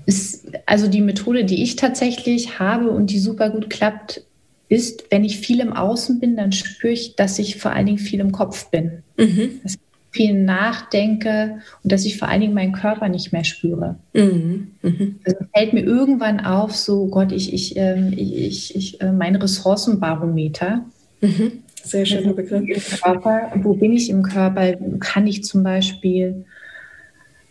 [0.05, 4.23] ist, also die Methode, die ich tatsächlich habe und die super gut klappt,
[4.69, 7.97] ist, wenn ich viel im Außen bin, dann spüre ich, dass ich vor allen Dingen
[7.97, 9.03] viel im Kopf bin.
[9.17, 9.61] Mhm.
[9.63, 9.77] Das
[10.11, 13.95] viel nachdenke und dass ich vor allen Dingen meinen Körper nicht mehr spüre.
[14.13, 14.71] Mhm.
[14.81, 15.19] Mhm.
[15.25, 20.85] Also fällt mir irgendwann auf, so Gott, ich, ich, äh, ich, ich äh, mein Ressourcenbarometer.
[21.21, 21.63] Mhm.
[21.83, 23.01] Sehr schöner Begriff.
[23.01, 24.73] Körper, wo bin ich im Körper?
[24.99, 26.45] Kann ich zum Beispiel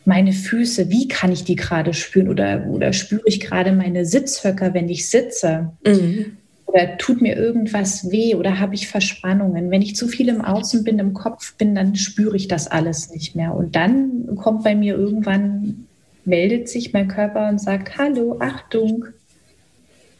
[0.05, 2.29] meine Füße, wie kann ich die gerade spüren?
[2.29, 5.73] Oder, oder spüre ich gerade meine Sitzhöcker, wenn ich sitze?
[5.87, 6.37] Mhm
[6.77, 9.71] oder tut mir irgendwas weh oder habe ich Verspannungen.
[9.71, 13.11] Wenn ich zu viel im Außen bin, im Kopf bin, dann spüre ich das alles
[13.11, 13.55] nicht mehr.
[13.55, 15.87] Und dann kommt bei mir irgendwann,
[16.27, 19.07] meldet sich mein Körper und sagt, hallo, Achtung,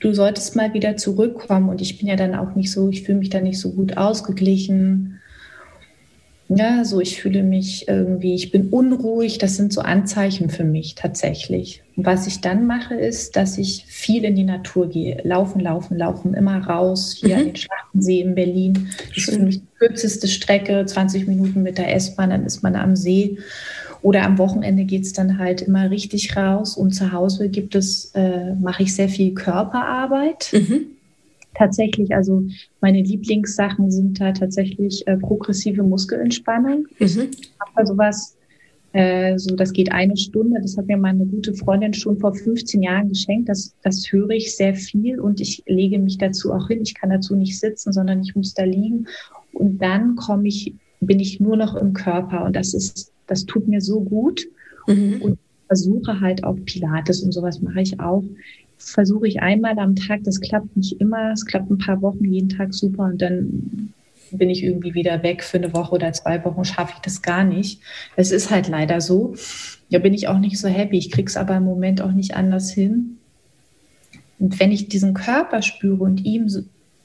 [0.01, 1.69] du solltest mal wieder zurückkommen.
[1.69, 3.99] Und ich bin ja dann auch nicht so, ich fühle mich da nicht so gut
[3.99, 5.21] ausgeglichen.
[6.49, 9.39] Ja, so ich fühle mich irgendwie, ich bin unruhig.
[9.39, 11.83] Das sind so Anzeichen für mich tatsächlich.
[11.97, 15.21] Und was ich dann mache, ist, dass ich viel in die Natur gehe.
[15.25, 17.17] Laufen, laufen, laufen, immer raus.
[17.19, 17.41] Hier mhm.
[17.41, 18.89] an den Schlachtensee in Berlin.
[19.09, 22.77] Das ist für mich die kürzeste Strecke, 20 Minuten mit der S-Bahn, dann ist man
[22.77, 23.39] am See.
[24.03, 26.77] Oder am Wochenende geht es dann halt immer richtig raus.
[26.77, 30.51] Und zu Hause gibt es, äh, mache ich sehr viel Körperarbeit.
[30.53, 30.96] Mhm
[31.57, 32.45] tatsächlich, also
[32.81, 36.87] meine Lieblingssachen sind da tatsächlich äh, progressive Muskelentspannung.
[36.99, 37.31] Mhm.
[37.75, 38.37] Also was,
[38.93, 40.61] äh, so das geht eine Stunde.
[40.61, 43.49] Das hat mir meine gute Freundin schon vor 15 Jahren geschenkt.
[43.49, 46.81] Das, das höre ich sehr viel und ich lege mich dazu auch hin.
[46.83, 49.07] Ich kann dazu nicht sitzen, sondern ich muss da liegen.
[49.53, 53.69] Und dann komme ich, bin ich nur noch im Körper und das ist, das tut
[53.69, 54.47] mir so gut.
[54.87, 55.21] Mhm.
[55.23, 58.23] Und versuche halt auch Pilates und sowas mache ich auch
[58.79, 60.25] versuche ich einmal am Tag.
[60.25, 61.33] Das klappt nicht immer.
[61.33, 63.93] Es klappt ein paar Wochen jeden Tag super und dann
[64.31, 67.45] bin ich irgendwie wieder weg für eine Woche oder zwei Wochen, schaffe ich das gar
[67.45, 67.81] nicht.
[68.17, 69.35] Es ist halt leider so.
[69.91, 70.99] Da bin ich auch nicht so happy.
[70.99, 73.19] Ich kriege es aber im Moment auch nicht anders hin.
[74.39, 76.49] Und wenn ich diesen Körper spüre und ihm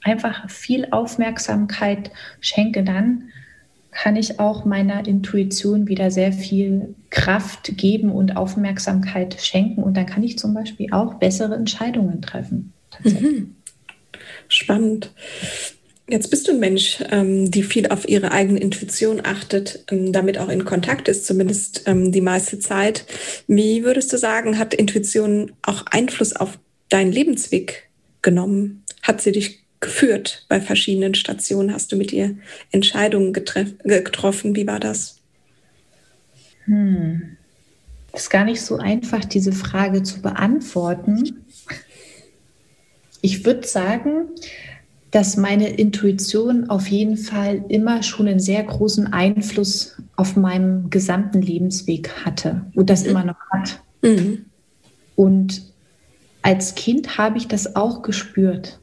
[0.02, 3.28] einfach viel Aufmerksamkeit schenke, dann
[3.92, 9.82] kann ich auch meiner Intuition wieder sehr viel Kraft geben und Aufmerksamkeit schenken.
[9.82, 12.72] Und dann kann ich zum Beispiel auch bessere Entscheidungen treffen.
[13.04, 13.54] Mhm.
[14.48, 15.12] Spannend.
[16.08, 20.36] Jetzt bist du ein Mensch, ähm, die viel auf ihre eigene Intuition achtet, ähm, damit
[20.38, 23.04] auch in Kontakt ist, zumindest ähm, die meiste Zeit.
[23.46, 27.88] Wie würdest du sagen, hat Intuition auch Einfluss auf deinen Lebensweg
[28.20, 28.84] genommen?
[29.02, 31.74] Hat sie dich geführt bei verschiedenen Stationen?
[31.74, 32.36] Hast du mit ihr
[32.70, 34.56] Entscheidungen getroffen?
[34.56, 35.18] Wie war das?
[36.64, 37.36] Hm.
[38.14, 41.44] Ist gar nicht so einfach, diese Frage zu beantworten.
[43.20, 44.28] Ich würde sagen,
[45.10, 51.42] dass meine Intuition auf jeden Fall immer schon einen sehr großen Einfluss auf meinem gesamten
[51.42, 53.10] Lebensweg hatte und das mhm.
[53.10, 53.82] immer noch hat.
[54.02, 54.46] Mhm.
[55.16, 55.62] Und
[56.42, 58.80] als Kind habe ich das auch gespürt.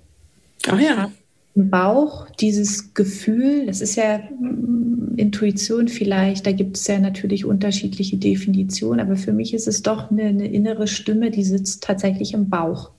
[0.67, 1.11] Ach ja.
[1.55, 7.45] Im Bauch dieses Gefühl, das ist ja mm, Intuition vielleicht, da gibt es ja natürlich
[7.45, 12.33] unterschiedliche Definitionen, aber für mich ist es doch eine, eine innere Stimme, die sitzt tatsächlich
[12.33, 12.91] im Bauch.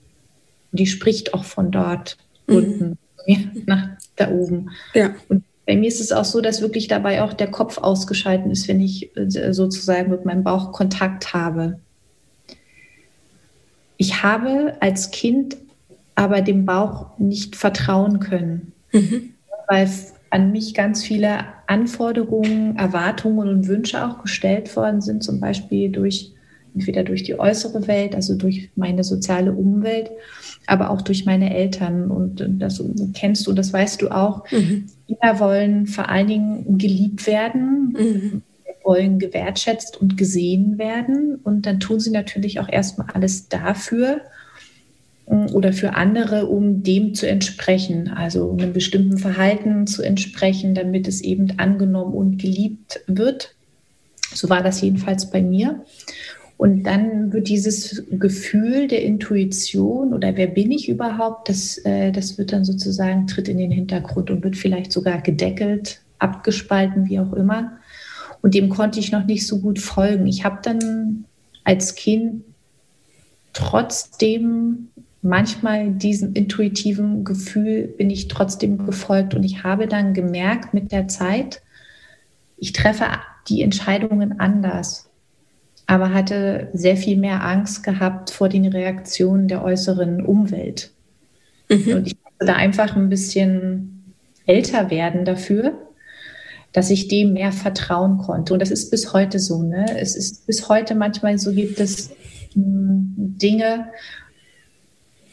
[0.71, 2.55] Die spricht auch von dort mhm.
[2.55, 2.97] unten
[3.65, 4.69] nach da oben.
[4.93, 5.15] Ja.
[5.29, 8.67] Und bei mir ist es auch so, dass wirklich dabei auch der Kopf ausgeschalten ist,
[8.67, 11.79] wenn ich äh, sozusagen mit meinem Bauch Kontakt habe.
[13.97, 15.57] Ich habe als Kind
[16.15, 19.33] aber dem Bauch nicht vertrauen können, mhm.
[19.67, 19.89] weil
[20.29, 26.33] an mich ganz viele Anforderungen, Erwartungen und Wünsche auch gestellt worden sind, zum Beispiel durch
[26.73, 30.09] entweder durch die äußere Welt, also durch meine soziale Umwelt,
[30.67, 32.09] aber auch durch meine Eltern.
[32.09, 32.81] Und das
[33.13, 34.49] kennst du, das weißt du auch.
[34.51, 34.85] Mhm.
[35.07, 38.41] Kinder wollen vor allen Dingen geliebt werden, mhm.
[38.83, 41.35] wollen gewertschätzt und gesehen werden.
[41.43, 44.21] Und dann tun sie natürlich auch erstmal alles dafür,
[45.31, 51.21] oder für andere, um dem zu entsprechen, also einem bestimmten Verhalten zu entsprechen, damit es
[51.21, 53.55] eben angenommen und geliebt wird.
[54.33, 55.85] So war das jedenfalls bei mir.
[56.57, 62.37] Und dann wird dieses Gefühl der Intuition oder wer bin ich überhaupt, das, äh, das
[62.37, 67.33] wird dann sozusagen tritt in den Hintergrund und wird vielleicht sogar gedeckelt, abgespalten, wie auch
[67.33, 67.79] immer.
[68.41, 70.27] Und dem konnte ich noch nicht so gut folgen.
[70.27, 71.25] Ich habe dann
[71.63, 72.43] als Kind
[73.53, 74.89] trotzdem
[75.21, 81.07] manchmal diesem intuitiven Gefühl bin ich trotzdem gefolgt und ich habe dann gemerkt mit der
[81.07, 81.61] Zeit,
[82.57, 83.05] ich treffe
[83.47, 85.09] die Entscheidungen anders,
[85.87, 90.91] aber hatte sehr viel mehr Angst gehabt vor den Reaktionen der äußeren Umwelt.
[91.69, 91.93] Mhm.
[91.93, 95.73] Und ich musste da einfach ein bisschen älter werden dafür,
[96.71, 98.53] dass ich dem mehr vertrauen konnte.
[98.53, 99.61] Und das ist bis heute so.
[99.63, 99.85] Ne?
[99.99, 102.11] Es ist bis heute manchmal so, gibt es
[102.53, 103.87] hm, Dinge,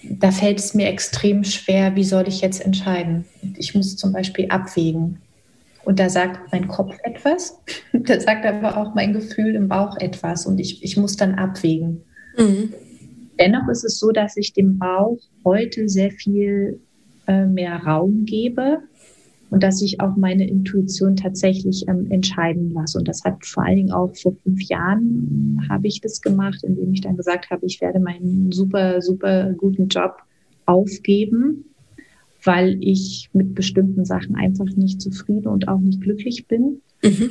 [0.03, 3.25] da fällt es mir extrem schwer, wie soll ich jetzt entscheiden.
[3.57, 5.19] Ich muss zum Beispiel abwägen.
[5.85, 7.59] Und da sagt mein Kopf etwas,
[7.93, 12.03] da sagt aber auch mein Gefühl im Bauch etwas und ich, ich muss dann abwägen.
[12.37, 12.75] Mhm.
[13.41, 16.81] Dennoch ist es so, dass ich dem Bauch heute sehr viel
[17.27, 18.83] äh, mehr Raum gebe
[19.51, 22.99] und dass ich auch meine Intuition tatsächlich ähm, entscheiden lasse.
[22.99, 26.93] Und das hat vor allen Dingen auch vor fünf Jahren habe ich das gemacht, indem
[26.93, 30.17] ich dann gesagt habe, ich werde meinen super, super guten Job
[30.67, 31.65] aufgeben,
[32.45, 36.83] weil ich mit bestimmten Sachen einfach nicht zufrieden und auch nicht glücklich bin.
[37.03, 37.31] Mhm.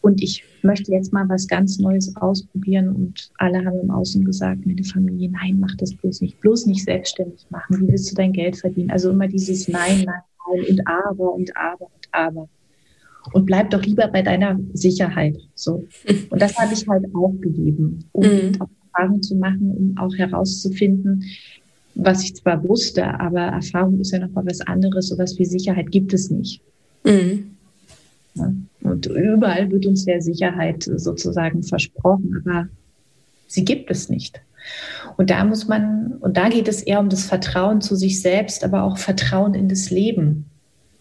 [0.00, 2.88] Und ich möchte jetzt mal was ganz Neues ausprobieren.
[2.90, 6.84] Und alle haben im Außen gesagt, meine Familie, nein, mach das bloß nicht, bloß nicht
[6.84, 7.80] selbstständig machen.
[7.80, 8.90] Wie willst du dein Geld verdienen?
[8.90, 10.20] Also immer dieses Nein, nein,
[10.54, 12.48] Nein und Aber und Aber und Aber.
[13.32, 15.36] und bleib doch lieber bei deiner Sicherheit.
[15.54, 15.86] So.
[16.30, 18.52] Und das habe ich halt aufgegeben, um mhm.
[18.60, 21.24] auch Erfahrung zu machen, um auch herauszufinden,
[21.94, 25.08] was ich zwar wusste, aber Erfahrung ist ja noch mal was anderes.
[25.08, 26.62] Sowas wie Sicherheit gibt es nicht.
[27.04, 27.56] Mhm.
[28.34, 28.52] Ja.
[28.82, 32.68] Und überall wird uns ja Sicherheit sozusagen versprochen, aber
[33.46, 34.40] sie gibt es nicht.
[35.16, 38.64] Und da muss man, und da geht es eher um das Vertrauen zu sich selbst,
[38.64, 40.46] aber auch Vertrauen in das Leben.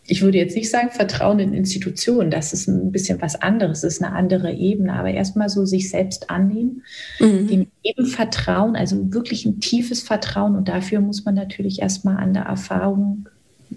[0.09, 3.95] Ich würde jetzt nicht sagen Vertrauen in Institutionen, das ist ein bisschen was anderes, das
[3.95, 6.83] ist eine andere Ebene, aber erstmal so sich selbst annehmen,
[7.19, 7.47] mhm.
[7.47, 12.33] dem Leben vertrauen, also wirklich ein tiefes Vertrauen und dafür muss man natürlich erstmal an
[12.33, 13.27] der Erfahrung,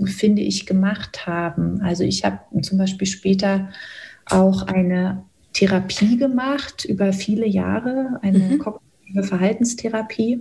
[0.04, 1.80] finde ich, gemacht haben.
[1.82, 3.68] Also ich habe zum Beispiel später
[4.26, 8.89] auch eine Therapie gemacht über viele Jahre, eine mhm kognitive
[9.22, 10.40] Verhaltenstherapie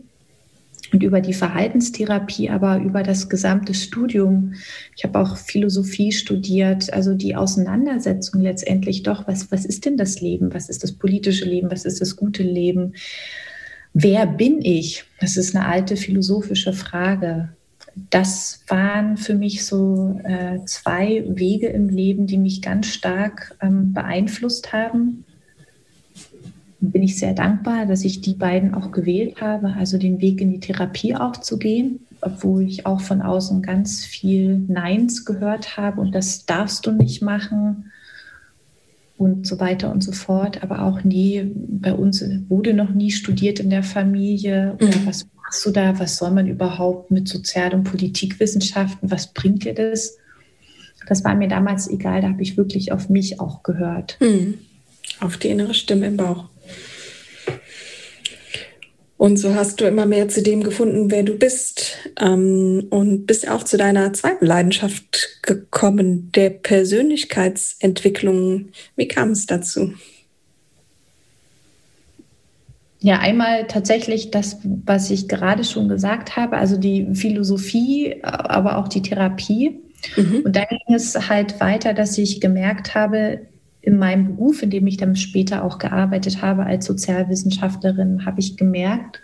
[0.92, 4.54] und über die Verhaltenstherapie, aber über das gesamte Studium.
[4.96, 10.22] Ich habe auch Philosophie studiert, also die Auseinandersetzung letztendlich doch, was, was ist denn das
[10.22, 10.54] Leben?
[10.54, 11.70] Was ist das politische Leben?
[11.72, 12.94] Was ist das gute Leben?
[13.94, 15.04] Wer bin ich?
[15.20, 17.50] Das ist eine alte philosophische Frage.
[18.10, 23.94] Das waren für mich so äh, zwei Wege im Leben, die mich ganz stark ähm,
[23.94, 25.26] beeinflusst haben
[26.82, 30.52] bin ich sehr dankbar, dass ich die beiden auch gewählt habe, also den Weg in
[30.52, 36.00] die Therapie auch zu gehen, obwohl ich auch von außen ganz viel Neins gehört habe
[36.02, 37.92] und das darfst du nicht machen
[39.18, 40.64] und so weiter und so fort.
[40.64, 44.76] Aber auch nie, bei uns wurde noch nie studiert in der Familie.
[44.80, 45.06] Oder mhm.
[45.06, 46.00] was machst du da?
[46.00, 49.12] Was soll man überhaupt mit Sozial- und Politikwissenschaften?
[49.12, 50.18] Was bringt dir das?
[51.08, 54.18] Das war mir damals egal, da habe ich wirklich auf mich auch gehört.
[54.22, 54.60] Mhm.
[55.20, 56.46] Auf die innere Stimme im Bauch.
[59.20, 63.50] Und so hast du immer mehr zu dem gefunden, wer du bist ähm, und bist
[63.50, 68.70] auch zu deiner zweiten Leidenschaft gekommen, der Persönlichkeitsentwicklung.
[68.96, 69.92] Wie kam es dazu?
[73.02, 78.88] Ja, einmal tatsächlich das, was ich gerade schon gesagt habe, also die Philosophie, aber auch
[78.88, 79.82] die Therapie.
[80.16, 80.44] Mhm.
[80.46, 83.42] Und dann ging es halt weiter, dass ich gemerkt habe,
[83.90, 88.56] in meinem Beruf, in dem ich dann später auch gearbeitet habe als Sozialwissenschaftlerin, habe ich
[88.56, 89.22] gemerkt,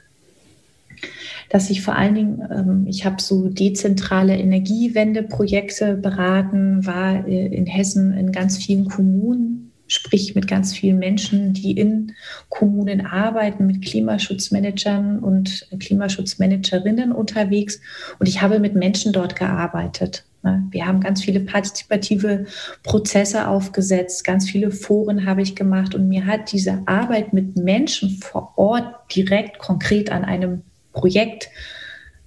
[1.49, 7.67] dass ich vor allen Dingen, ähm, ich habe so dezentrale Energiewendeprojekte beraten, war äh, in
[7.67, 12.13] Hessen in ganz vielen Kommunen, sprich mit ganz vielen Menschen, die in
[12.49, 17.79] Kommunen arbeiten, mit Klimaschutzmanagern und Klimaschutzmanagerinnen unterwegs.
[18.19, 20.25] Und ich habe mit Menschen dort gearbeitet.
[20.45, 20.63] Ne?
[20.71, 22.45] Wir haben ganz viele partizipative
[22.83, 28.11] Prozesse aufgesetzt, ganz viele Foren habe ich gemacht und mir hat diese Arbeit mit Menschen
[28.21, 30.61] vor Ort direkt konkret an einem
[30.93, 31.49] Projekt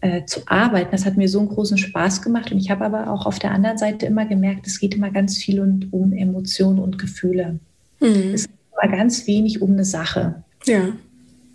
[0.01, 3.11] äh, zu arbeiten, das hat mir so einen großen Spaß gemacht und ich habe aber
[3.11, 6.79] auch auf der anderen Seite immer gemerkt, es geht immer ganz viel und, um Emotionen
[6.79, 7.59] und Gefühle.
[8.01, 8.33] Mhm.
[8.35, 10.43] Es geht immer ganz wenig um eine Sache.
[10.67, 10.93] Ja,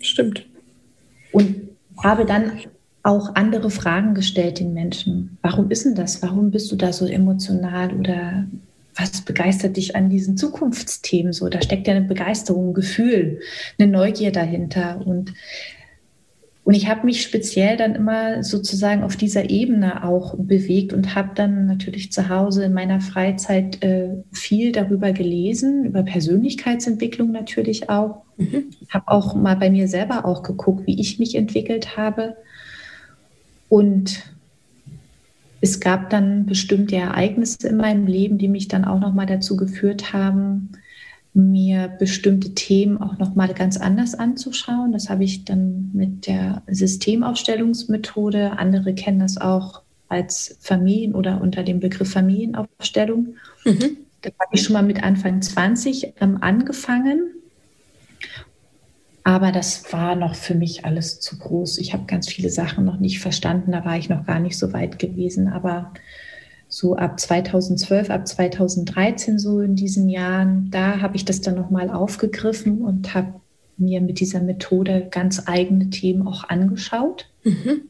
[0.00, 0.44] stimmt.
[1.32, 1.56] Und
[2.02, 2.52] habe dann
[3.02, 5.38] auch andere Fragen gestellt den Menschen.
[5.42, 6.22] Warum ist denn das?
[6.22, 8.46] Warum bist du da so emotional oder
[8.96, 11.48] was begeistert dich an diesen Zukunftsthemen so?
[11.48, 13.40] Da steckt ja eine Begeisterung, ein Gefühl,
[13.78, 15.34] eine Neugier dahinter und
[16.64, 21.30] und ich habe mich speziell dann immer sozusagen auf dieser Ebene auch bewegt und habe
[21.34, 28.22] dann natürlich zu Hause in meiner Freizeit äh, viel darüber gelesen, über Persönlichkeitsentwicklung natürlich auch.
[28.38, 28.70] Mhm.
[28.88, 32.36] Habe auch mal bei mir selber auch geguckt, wie ich mich entwickelt habe
[33.68, 34.22] und
[35.60, 39.56] es gab dann bestimmte Ereignisse in meinem Leben, die mich dann auch noch mal dazu
[39.56, 40.72] geführt haben,
[41.34, 44.92] mir bestimmte Themen auch noch mal ganz anders anzuschauen.
[44.92, 48.52] Das habe ich dann mit der Systemaufstellungsmethode.
[48.58, 53.34] Andere kennen das auch als Familien oder unter dem Begriff Familienaufstellung.
[53.64, 53.96] Mhm.
[54.22, 57.34] Da habe ich schon mal mit Anfang 20 ähm, angefangen
[59.24, 61.78] aber das war noch für mich alles zu groß.
[61.78, 63.72] Ich habe ganz viele Sachen noch nicht verstanden.
[63.72, 65.48] Da war ich noch gar nicht so weit gewesen.
[65.48, 65.94] Aber
[66.74, 71.88] so ab 2012, ab 2013, so in diesen Jahren, da habe ich das dann nochmal
[71.88, 73.34] aufgegriffen und habe
[73.76, 77.28] mir mit dieser Methode ganz eigene Themen auch angeschaut.
[77.44, 77.82] Mhm.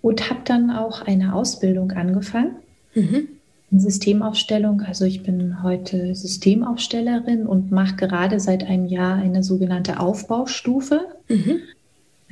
[0.00, 2.56] Und habe dann auch eine Ausbildung angefangen.
[2.94, 3.28] Mhm.
[3.70, 4.80] Systemaufstellung.
[4.80, 11.60] Also ich bin heute Systemaufstellerin und mache gerade seit einem Jahr eine sogenannte Aufbaustufe, mhm.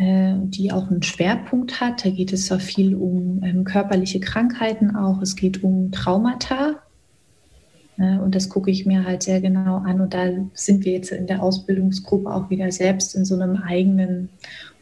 [0.01, 2.07] Äh, die auch einen Schwerpunkt hat.
[2.07, 5.21] Da geht es ja viel um ähm, körperliche Krankheiten auch.
[5.21, 6.77] Es geht um Traumata.
[7.99, 10.01] Äh, und das gucke ich mir halt sehr genau an.
[10.01, 14.31] Und da sind wir jetzt in der Ausbildungsgruppe auch wieder selbst in so einem eigenen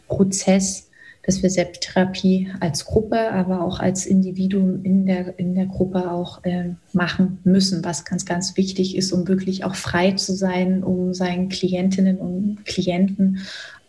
[0.07, 0.88] Prozess
[1.29, 6.43] dass wir Selbsttherapie als Gruppe, aber auch als Individuum in der, in der Gruppe auch
[6.45, 11.13] äh, machen müssen, was ganz, ganz wichtig ist, um wirklich auch frei zu sein, um
[11.13, 13.41] seinen Klientinnen und Klienten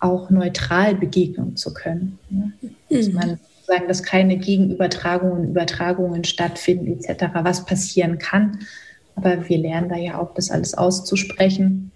[0.02, 2.20] auch neutral begegnen zu können.
[2.30, 2.52] Ne?
[2.90, 3.14] Dass mhm.
[3.14, 8.60] man sagen, dass keine Gegenübertragungen, Übertragungen stattfinden etc., was passieren kann.
[9.16, 11.94] Aber wir lernen da ja auch, das alles auszusprechen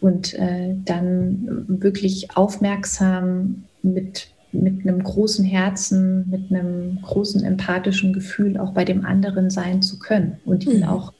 [0.00, 8.58] und äh, dann wirklich aufmerksam mit mit einem großen Herzen, mit einem großen empathischen Gefühl
[8.58, 10.84] auch bei dem anderen sein zu können und ihn mhm.
[10.84, 11.12] auch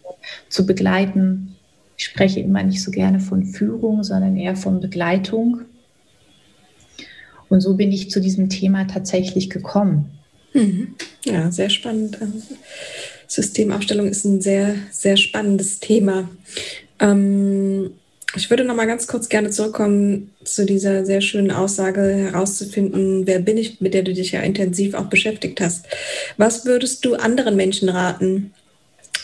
[0.49, 1.57] zu begleiten.
[1.97, 5.63] Ich spreche immer nicht so gerne von Führung, sondern eher von Begleitung.
[7.49, 10.11] Und so bin ich zu diesem Thema tatsächlich gekommen.
[10.55, 10.95] Mhm.
[11.25, 12.19] Ja, sehr spannend.
[13.27, 16.29] Systemaufstellung ist ein sehr, sehr spannendes Thema.
[16.99, 17.93] Ähm,
[18.35, 23.41] ich würde noch mal ganz kurz gerne zurückkommen zu dieser sehr schönen Aussage herauszufinden, wer
[23.41, 25.87] bin ich, mit der du dich ja intensiv auch beschäftigt hast.
[26.39, 28.53] Was würdest du anderen Menschen raten,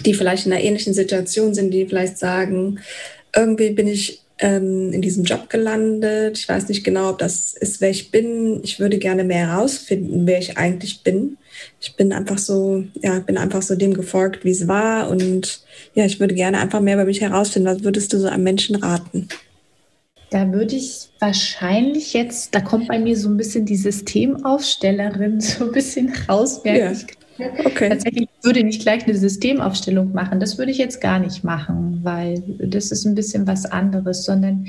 [0.05, 2.81] die vielleicht in einer ähnlichen Situation sind, die vielleicht sagen,
[3.35, 7.81] irgendwie bin ich ähm, in diesem Job gelandet, ich weiß nicht genau, ob das ist,
[7.81, 11.39] wer ich bin, ich würde gerne mehr herausfinden, wer ich eigentlich bin
[11.81, 15.09] ich bin einfach so, ja, bin einfach so dem gefolgt, wie es war.
[15.11, 15.63] Und
[15.95, 17.69] ja, ich würde gerne einfach mehr über mich herausfinden.
[17.69, 19.29] Was würdest du so einem Menschen raten?
[20.31, 25.67] Da würde ich wahrscheinlich jetzt, da kommt bei mir so ein bisschen die Systemaufstellerin so
[25.67, 26.61] ein bisschen raus.
[26.65, 26.91] Ja.
[26.91, 27.07] Ich
[27.39, 27.89] Okay.
[27.89, 30.41] Tatsächlich würde nicht gleich eine Systemaufstellung machen.
[30.41, 34.67] Das würde ich jetzt gar nicht machen, weil das ist ein bisschen was anderes, sondern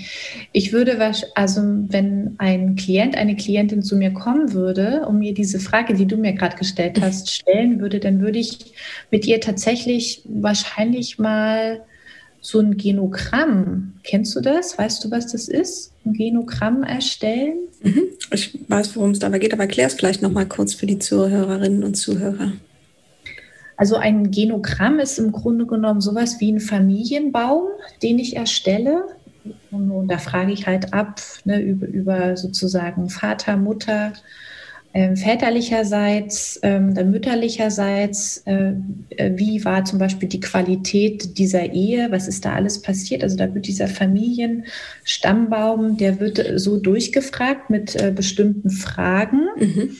[0.51, 0.97] ich würde,
[1.35, 6.05] also wenn ein Klient, eine Klientin zu mir kommen würde und mir diese Frage, die
[6.05, 8.73] du mir gerade gestellt hast, stellen würde, dann würde ich
[9.11, 11.81] mit ihr tatsächlich wahrscheinlich mal
[12.41, 13.93] so ein Genogramm.
[14.03, 14.77] Kennst du das?
[14.77, 15.91] Weißt du, was das ist?
[16.05, 17.57] Ein Genogramm erstellen?
[17.81, 18.03] Mhm.
[18.31, 20.99] Ich weiß, worum es dabei geht, aber erklär es vielleicht noch mal kurz für die
[20.99, 22.53] Zuhörerinnen und Zuhörer.
[23.77, 27.67] Also ein Genogramm ist im Grunde genommen sowas wie ein Familienbaum,
[28.03, 29.05] den ich erstelle.
[29.71, 34.13] Und da frage ich halt ab ne, über, über sozusagen Vater, Mutter,
[34.93, 38.73] ähm, väterlicherseits, ähm, dann mütterlicherseits, äh,
[39.09, 43.21] äh, wie war zum Beispiel die Qualität dieser Ehe, was ist da alles passiert?
[43.21, 49.41] Also da wird dieser Familienstammbaum, der wird so durchgefragt mit äh, bestimmten Fragen.
[49.59, 49.97] Mhm.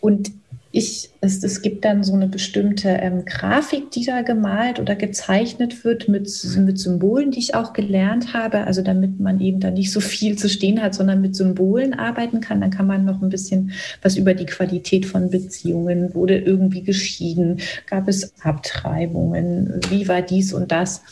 [0.00, 0.32] Und
[0.76, 5.84] ich, es, es gibt dann so eine bestimmte ähm, Grafik, die da gemalt oder gezeichnet
[5.84, 8.64] wird mit, mit Symbolen, die ich auch gelernt habe.
[8.64, 12.40] Also damit man eben da nicht so viel zu stehen hat, sondern mit Symbolen arbeiten
[12.40, 12.60] kann.
[12.60, 13.70] Dann kann man noch ein bisschen
[14.02, 20.52] was über die Qualität von Beziehungen, wurde irgendwie geschieden, gab es Abtreibungen, wie war dies
[20.52, 21.02] und das.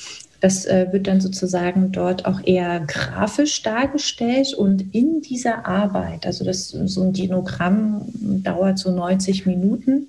[0.43, 6.45] Das äh, wird dann sozusagen dort auch eher grafisch dargestellt und in dieser Arbeit, also
[6.45, 8.03] das so ein Dinogramm
[8.43, 10.09] dauert so 90 Minuten,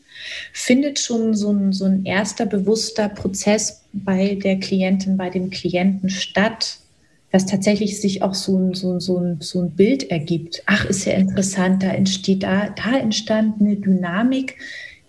[0.51, 6.09] findet schon so ein, so ein erster bewusster Prozess bei der Klientin, bei dem Klienten
[6.09, 6.79] statt,
[7.31, 10.63] dass tatsächlich sich auch so ein, so, so, ein, so ein Bild ergibt.
[10.65, 14.57] Ach, ist ja interessant, da entsteht da, da entstand eine Dynamik,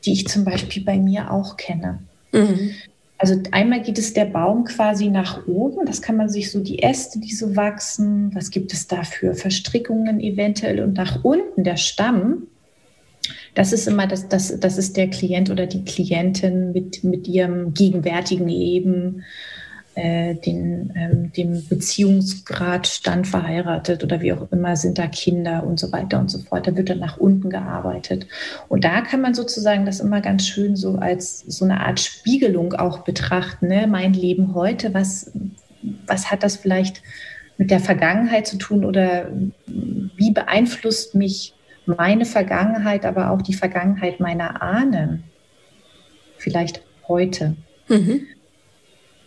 [0.04, 2.00] die ich zum Beispiel bei mir auch kenne.
[2.32, 2.72] Mhm.
[3.18, 5.86] Also einmal geht es der Baum quasi nach oben.
[5.86, 8.34] Das kann man sich so die Äste, die so wachsen.
[8.34, 10.82] Was gibt es da für Verstrickungen eventuell?
[10.82, 12.48] Und nach unten der Stamm.
[13.54, 17.72] Das ist immer das, das, das ist der Klient oder die Klientin mit, mit ihrem
[17.72, 19.22] gegenwärtigen Leben,
[19.94, 25.78] äh, den, ähm, dem Beziehungsgrad stand verheiratet oder wie auch immer, sind da Kinder und
[25.78, 26.66] so weiter und so fort.
[26.66, 28.26] Da wird dann nach unten gearbeitet.
[28.68, 32.72] Und da kann man sozusagen das immer ganz schön so als so eine Art Spiegelung
[32.72, 33.68] auch betrachten.
[33.68, 33.86] Ne?
[33.86, 35.30] Mein Leben heute, was,
[36.06, 37.02] was hat das vielleicht
[37.56, 39.30] mit der Vergangenheit zu tun oder
[39.66, 41.54] wie beeinflusst mich
[41.86, 45.24] meine Vergangenheit, aber auch die Vergangenheit meiner Ahnen
[46.36, 47.54] vielleicht heute?
[47.88, 48.26] Mhm.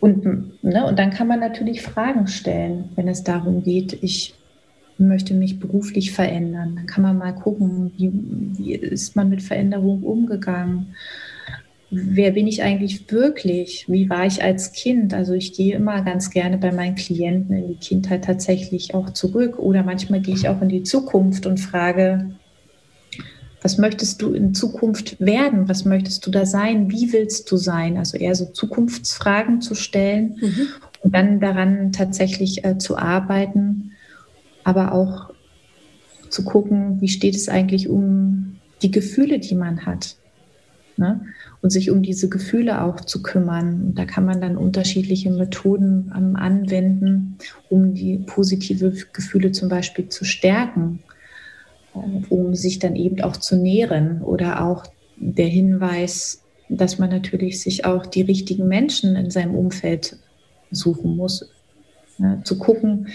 [0.00, 4.34] Und, ne, und dann kann man natürlich Fragen stellen, wenn es darum geht, ich
[4.98, 6.76] möchte mich beruflich verändern.
[6.76, 8.10] Dann kann man mal gucken, wie,
[8.56, 10.94] wie ist man mit Veränderung umgegangen?
[11.90, 13.86] Wer bin ich eigentlich wirklich?
[13.88, 15.14] Wie war ich als Kind?
[15.14, 19.58] Also ich gehe immer ganz gerne bei meinen Klienten in die Kindheit tatsächlich auch zurück
[19.58, 22.32] oder manchmal gehe ich auch in die Zukunft und frage,
[23.62, 25.68] was möchtest du in Zukunft werden?
[25.68, 26.90] Was möchtest du da sein?
[26.90, 27.96] Wie willst du sein?
[27.96, 30.68] Also eher so Zukunftsfragen zu stellen mhm.
[31.02, 33.92] und dann daran tatsächlich äh, zu arbeiten,
[34.64, 35.30] aber auch
[36.28, 40.16] zu gucken, wie steht es eigentlich um die Gefühle, die man hat.
[40.96, 41.20] Ne?
[41.60, 43.82] Und sich um diese Gefühle auch zu kümmern.
[43.82, 47.38] Und da kann man dann unterschiedliche Methoden ähm, anwenden,
[47.68, 51.00] um die positive Gefühle zum Beispiel zu stärken
[52.28, 54.86] um sich dann eben auch zu nähren oder auch
[55.16, 60.16] der Hinweis, dass man natürlich sich auch die richtigen Menschen in seinem Umfeld
[60.70, 61.48] suchen muss.
[62.18, 63.08] Ja, zu gucken,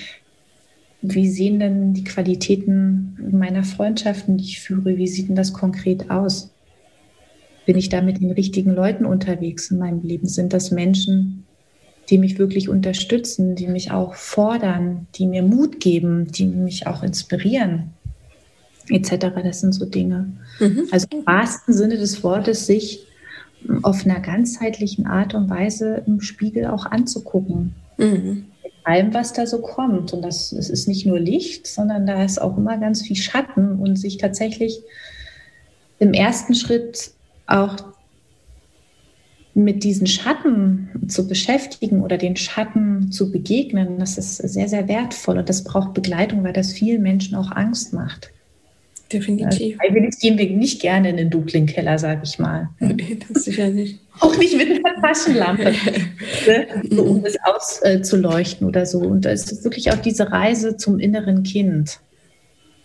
[1.02, 6.10] wie sehen denn die Qualitäten meiner Freundschaften, die ich führe, wie sieht denn das konkret
[6.10, 6.52] aus?
[7.66, 10.28] Bin ich da mit den richtigen Leuten unterwegs in meinem Leben?
[10.28, 11.46] Sind das Menschen,
[12.10, 17.04] die mich wirklich unterstützen, die mich auch fordern, die mir Mut geben, die mich auch
[17.04, 17.92] inspirieren,
[18.90, 19.28] etc.
[19.44, 20.32] Das sind so Dinge.
[20.60, 20.88] Mhm.
[20.92, 23.08] Also im wahrsten Sinne des Wortes, sich
[23.82, 27.76] auf einer ganzheitlichen Art und Weise im Spiegel auch anzugucken.
[27.98, 28.46] Mhm.
[28.64, 30.14] Mit allem, was da so kommt.
[30.14, 33.80] Und das, das ist nicht nur Licht, sondern da ist auch immer ganz viel Schatten
[33.80, 34.82] und sich tatsächlich
[36.00, 37.12] im ersten Schritt
[37.48, 37.78] auch
[39.54, 45.38] mit diesen Schatten zu beschäftigen oder den Schatten zu begegnen, das ist sehr, sehr wertvoll
[45.38, 48.32] und das braucht Begleitung, weil das vielen Menschen auch Angst macht.
[49.14, 49.80] Definitiv.
[49.80, 52.70] Also, freiwillig gehen wir nicht gerne in den dunklen Keller, sage ich mal.
[52.80, 54.00] Nee, das sicher nicht.
[54.20, 55.74] Auch nicht mit einer Taschenlampe,
[56.92, 57.02] ne?
[57.02, 59.00] um es auszuleuchten äh, oder so.
[59.00, 62.00] Und es ist wirklich auch diese Reise zum inneren Kind.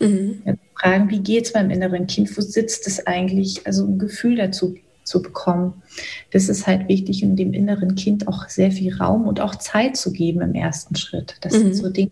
[0.01, 0.43] Mhm.
[0.45, 2.37] Ja, fragen, wie geht es beim inneren Kind?
[2.37, 3.67] Wo sitzt es eigentlich?
[3.67, 5.83] Also ein Gefühl dazu zu bekommen.
[6.31, 9.97] Das ist halt wichtig, um dem inneren Kind auch sehr viel Raum und auch Zeit
[9.97, 11.37] zu geben im ersten Schritt.
[11.41, 11.59] Das mhm.
[11.59, 12.11] sind so Dinge,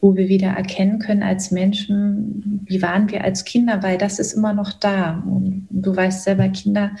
[0.00, 4.34] wo wir wieder erkennen können als Menschen, wie waren wir als Kinder, weil das ist
[4.34, 5.22] immer noch da.
[5.26, 6.92] Und du weißt selber, Kinder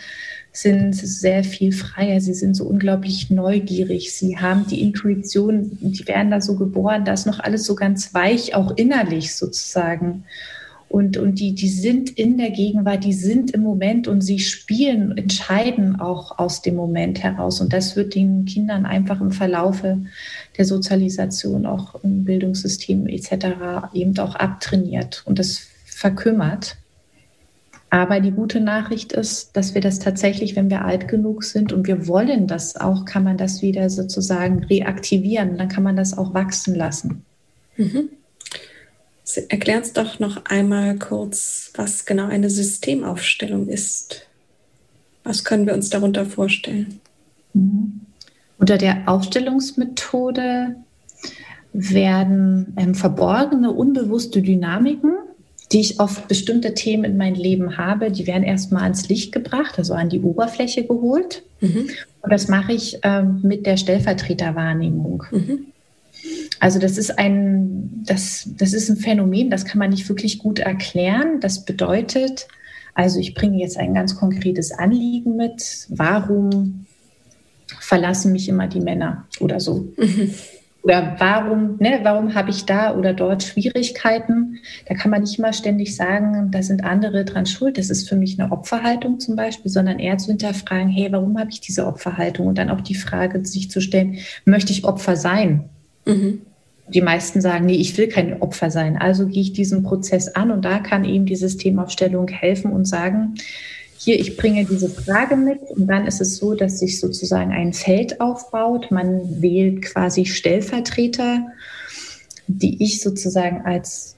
[0.52, 6.30] sind sehr viel freier, sie sind so unglaublich neugierig, sie haben die Intuition, die werden
[6.30, 10.24] da so geboren, da ist noch alles so ganz weich, auch innerlich sozusagen.
[10.88, 15.18] Und, und die, die sind in der Gegenwart, die sind im Moment und sie spielen,
[15.18, 17.60] entscheiden auch aus dem Moment heraus.
[17.60, 19.98] Und das wird den Kindern einfach im Verlaufe
[20.56, 23.92] der Sozialisation, auch im Bildungssystem etc.
[23.92, 26.76] eben auch abtrainiert und das verkümmert.
[27.90, 31.86] Aber die gute Nachricht ist, dass wir das tatsächlich, wenn wir alt genug sind und
[31.86, 35.56] wir wollen das auch, kann man das wieder sozusagen reaktivieren.
[35.56, 37.24] Dann kann man das auch wachsen lassen.
[37.76, 38.10] Mhm.
[39.48, 44.26] Erklär uns doch noch einmal kurz, was genau eine Systemaufstellung ist.
[45.24, 47.00] Was können wir uns darunter vorstellen?
[47.52, 48.05] Mhm.
[48.58, 50.76] Unter der Aufstellungsmethode
[51.72, 55.12] werden ähm, verborgene, unbewusste Dynamiken,
[55.72, 59.78] die ich auf bestimmte Themen in meinem Leben habe, die werden erstmal ans Licht gebracht,
[59.78, 61.42] also an die Oberfläche geholt.
[61.60, 61.88] Mhm.
[62.22, 65.24] Und das mache ich ähm, mit der Stellvertreterwahrnehmung.
[65.30, 65.66] Mhm.
[66.60, 70.58] Also das ist ein, das, das ist ein Phänomen, das kann man nicht wirklich gut
[70.60, 71.40] erklären.
[71.40, 72.48] Das bedeutet,
[72.94, 75.86] also ich bringe jetzt ein ganz konkretes Anliegen mit.
[75.90, 76.86] Warum
[77.80, 79.92] verlassen mich immer die Männer oder so?
[79.96, 80.34] Mhm.
[80.86, 84.58] Oder warum, ne, warum habe ich da oder dort Schwierigkeiten?
[84.88, 87.76] Da kann man nicht immer ständig sagen, da sind andere dran schuld.
[87.76, 91.50] Das ist für mich eine Opferhaltung zum Beispiel, sondern eher zu hinterfragen, hey, warum habe
[91.50, 92.46] ich diese Opferhaltung?
[92.46, 95.64] Und dann auch die Frage sich zu stellen, möchte ich Opfer sein?
[96.04, 96.42] Mhm.
[96.86, 98.96] Die meisten sagen, nee, ich will kein Opfer sein.
[98.96, 103.34] Also gehe ich diesen Prozess an und da kann eben die Systemaufstellung helfen und sagen,
[103.98, 107.72] hier, ich bringe diese Frage mit und dann ist es so, dass sich sozusagen ein
[107.72, 108.90] Feld aufbaut.
[108.90, 111.46] Man wählt quasi Stellvertreter,
[112.46, 114.15] die ich sozusagen als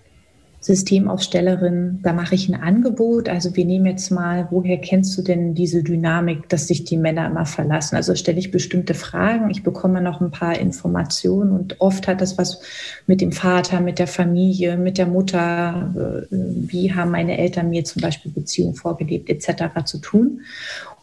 [0.61, 3.29] Systemaufstellerin, da mache ich ein Angebot.
[3.29, 7.27] Also wir nehmen jetzt mal, woher kennst du denn diese Dynamik, dass sich die Männer
[7.27, 7.95] immer verlassen?
[7.95, 12.39] Also stelle ich bestimmte Fragen, ich bekomme noch ein paar Informationen und oft hat das
[12.39, 12.61] was
[13.07, 17.85] mit dem Vater, mit der Familie, mit der Mutter, äh, wie haben meine Eltern mir
[17.85, 19.85] zum Beispiel Beziehungen vorgelebt etc.
[19.85, 20.41] zu tun.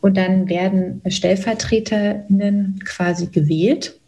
[0.02, 4.00] Und dann werden Stellvertreterinnen quasi gewählt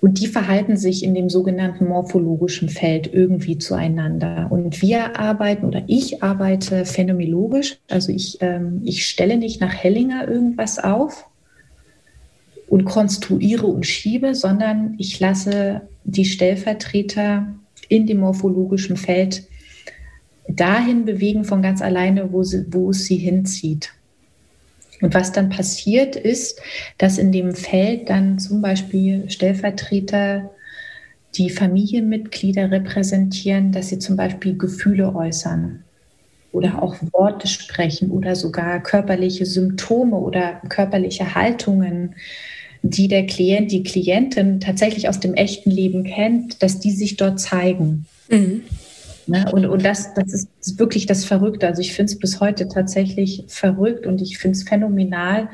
[0.00, 4.46] und die verhalten sich in dem sogenannten morphologischen Feld irgendwie zueinander.
[4.50, 7.78] Und wir arbeiten oder ich arbeite phänomenologisch.
[7.88, 11.28] Also ich, ähm, ich stelle nicht nach Hellinger irgendwas auf
[12.68, 17.54] und konstruiere und schiebe, sondern ich lasse die Stellvertreter
[17.88, 19.44] in dem morphologischen Feld
[20.48, 23.92] dahin bewegen von ganz alleine, wo, sie, wo es sie hinzieht.
[25.00, 26.60] Und was dann passiert ist,
[26.98, 30.50] dass in dem Feld dann zum Beispiel Stellvertreter
[31.34, 35.84] die Familienmitglieder repräsentieren, dass sie zum Beispiel Gefühle äußern
[36.52, 42.14] oder auch Worte sprechen oder sogar körperliche Symptome oder körperliche Haltungen,
[42.82, 47.38] die der Klient, die Klientin tatsächlich aus dem echten Leben kennt, dass die sich dort
[47.38, 48.06] zeigen.
[48.30, 48.62] Mhm.
[49.28, 49.44] Ne?
[49.52, 51.66] Und, und das, das ist wirklich das Verrückte.
[51.66, 55.48] Also ich finde es bis heute tatsächlich verrückt und ich finde es phänomenal,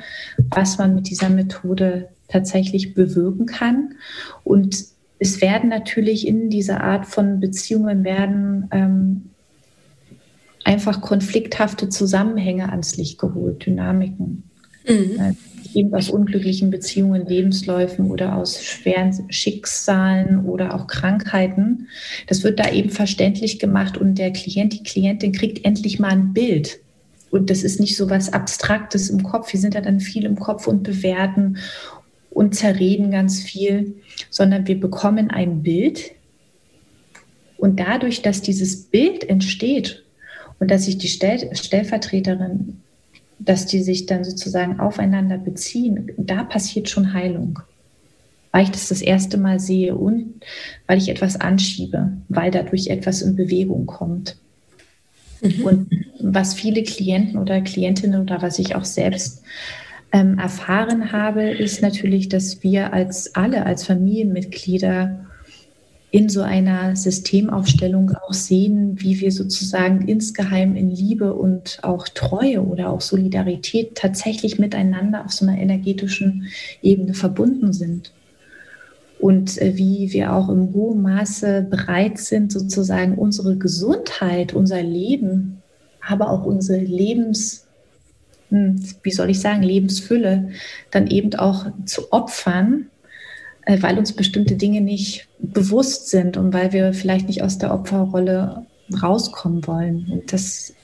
[0.51, 3.95] was man mit dieser Methode tatsächlich bewirken kann.
[4.45, 4.85] Und
[5.19, 9.31] es werden natürlich in dieser Art von Beziehungen werden ähm,
[10.65, 14.45] einfach konflikthafte Zusammenhänge ans Licht geholt, Dynamiken.
[14.89, 15.37] Mhm.
[15.75, 21.89] Eben aus unglücklichen Beziehungen, Lebensläufen oder aus schweren Schicksalen oder auch Krankheiten.
[22.29, 26.33] Das wird da eben verständlich gemacht und der Klient, die Klientin kriegt endlich mal ein
[26.33, 26.81] Bild.
[27.31, 29.53] Und das ist nicht so was Abstraktes im Kopf.
[29.53, 31.59] Wir sind ja dann viel im Kopf und bewerten
[32.31, 33.97] und zerreden ganz viel,
[34.31, 36.13] sondern wir bekommen ein Bild.
[37.57, 40.05] Und dadurch, dass dieses Bild entsteht
[40.61, 42.83] und dass sich die Stell Stellvertreterin,
[43.39, 47.61] dass die sich dann sozusagen aufeinander beziehen, da passiert schon Heilung.
[48.53, 50.35] Weil ich das das erste Mal sehe und
[50.87, 54.37] weil ich etwas anschiebe, weil dadurch etwas in Bewegung kommt.
[55.41, 55.65] Mhm.
[55.65, 59.43] Und was viele Klienten oder Klientinnen oder was ich auch selbst
[60.13, 65.27] ähm, erfahren habe, ist natürlich, dass wir als alle, als Familienmitglieder
[66.15, 72.63] in so einer Systemaufstellung auch sehen, wie wir sozusagen insgeheim in Liebe und auch Treue
[72.63, 76.47] oder auch Solidarität tatsächlich miteinander auf so einer energetischen
[76.83, 78.13] Ebene verbunden sind.
[79.19, 85.63] Und äh, wie wir auch im hohen Maße bereit sind, sozusagen unsere Gesundheit, unser Leben,
[86.01, 87.67] aber auch unsere Lebens,
[88.51, 90.51] hm, wie soll ich sagen, Lebensfülle
[90.93, 92.87] dann eben auch zu opfern,
[93.67, 98.67] weil uns bestimmte Dinge nicht bewusst sind und weil wir vielleicht nicht aus der Opferrolle
[99.03, 100.07] rauskommen wollen.
[100.11, 100.75] Und das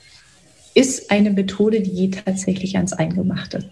[0.73, 3.69] ist eine Methode, die geht tatsächlich ans Eingemachte.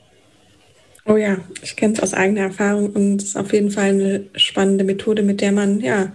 [1.06, 4.26] Oh ja, ich kenne es aus eigener Erfahrung und es ist auf jeden Fall eine
[4.36, 6.14] spannende Methode, mit der man ja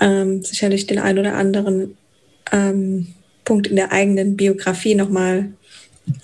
[0.00, 1.96] ähm, sicherlich den einen oder anderen
[2.50, 3.14] ähm,
[3.44, 5.52] Punkt in der eigenen Biografie nochmal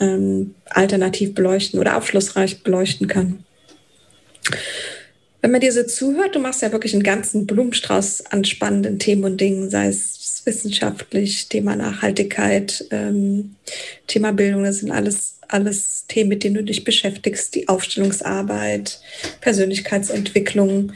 [0.01, 3.45] ähm, alternativ beleuchten oder aufschlussreich beleuchten kann.
[5.45, 9.25] Wenn man dir so zuhört, du machst ja wirklich einen ganzen Blumenstrauß an spannenden Themen
[9.25, 13.55] und Dingen, sei es wissenschaftlich, Thema Nachhaltigkeit, ähm,
[14.07, 19.01] Thema Bildung, das sind alles, alles Themen, mit denen du dich beschäftigst, die Aufstellungsarbeit,
[19.43, 20.93] Persönlichkeitsentwicklung.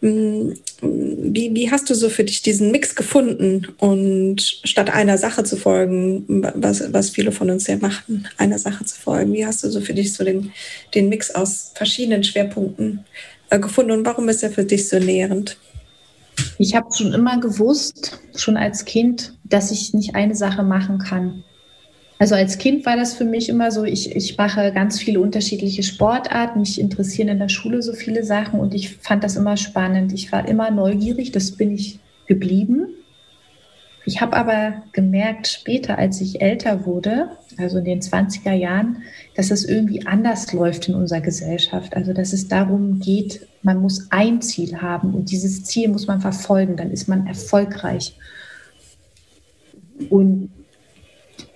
[0.00, 5.44] Hm, wie, wie hast du so für dich diesen Mix gefunden und statt einer Sache
[5.44, 6.24] zu folgen,
[6.56, 9.80] was, was viele von uns ja machen, einer Sache zu folgen, wie hast du so
[9.80, 10.50] für dich so den,
[10.92, 13.04] den Mix aus verschiedenen Schwerpunkten
[13.58, 15.58] gefunden und warum ist er für dich so nährend?
[16.58, 21.44] Ich habe schon immer gewusst, schon als Kind, dass ich nicht eine Sache machen kann.
[22.18, 25.82] Also als Kind war das für mich immer so, ich, ich mache ganz viele unterschiedliche
[25.82, 30.12] Sportarten, mich interessieren in der Schule so viele Sachen und ich fand das immer spannend.
[30.12, 32.86] Ich war immer neugierig, das bin ich geblieben.
[34.04, 39.02] Ich habe aber gemerkt später, als ich älter wurde, also in den 20er Jahren,
[39.36, 41.94] dass es irgendwie anders läuft in unserer Gesellschaft.
[41.96, 46.20] Also dass es darum geht, man muss ein Ziel haben und dieses Ziel muss man
[46.20, 48.16] verfolgen, dann ist man erfolgreich.
[50.10, 50.50] Und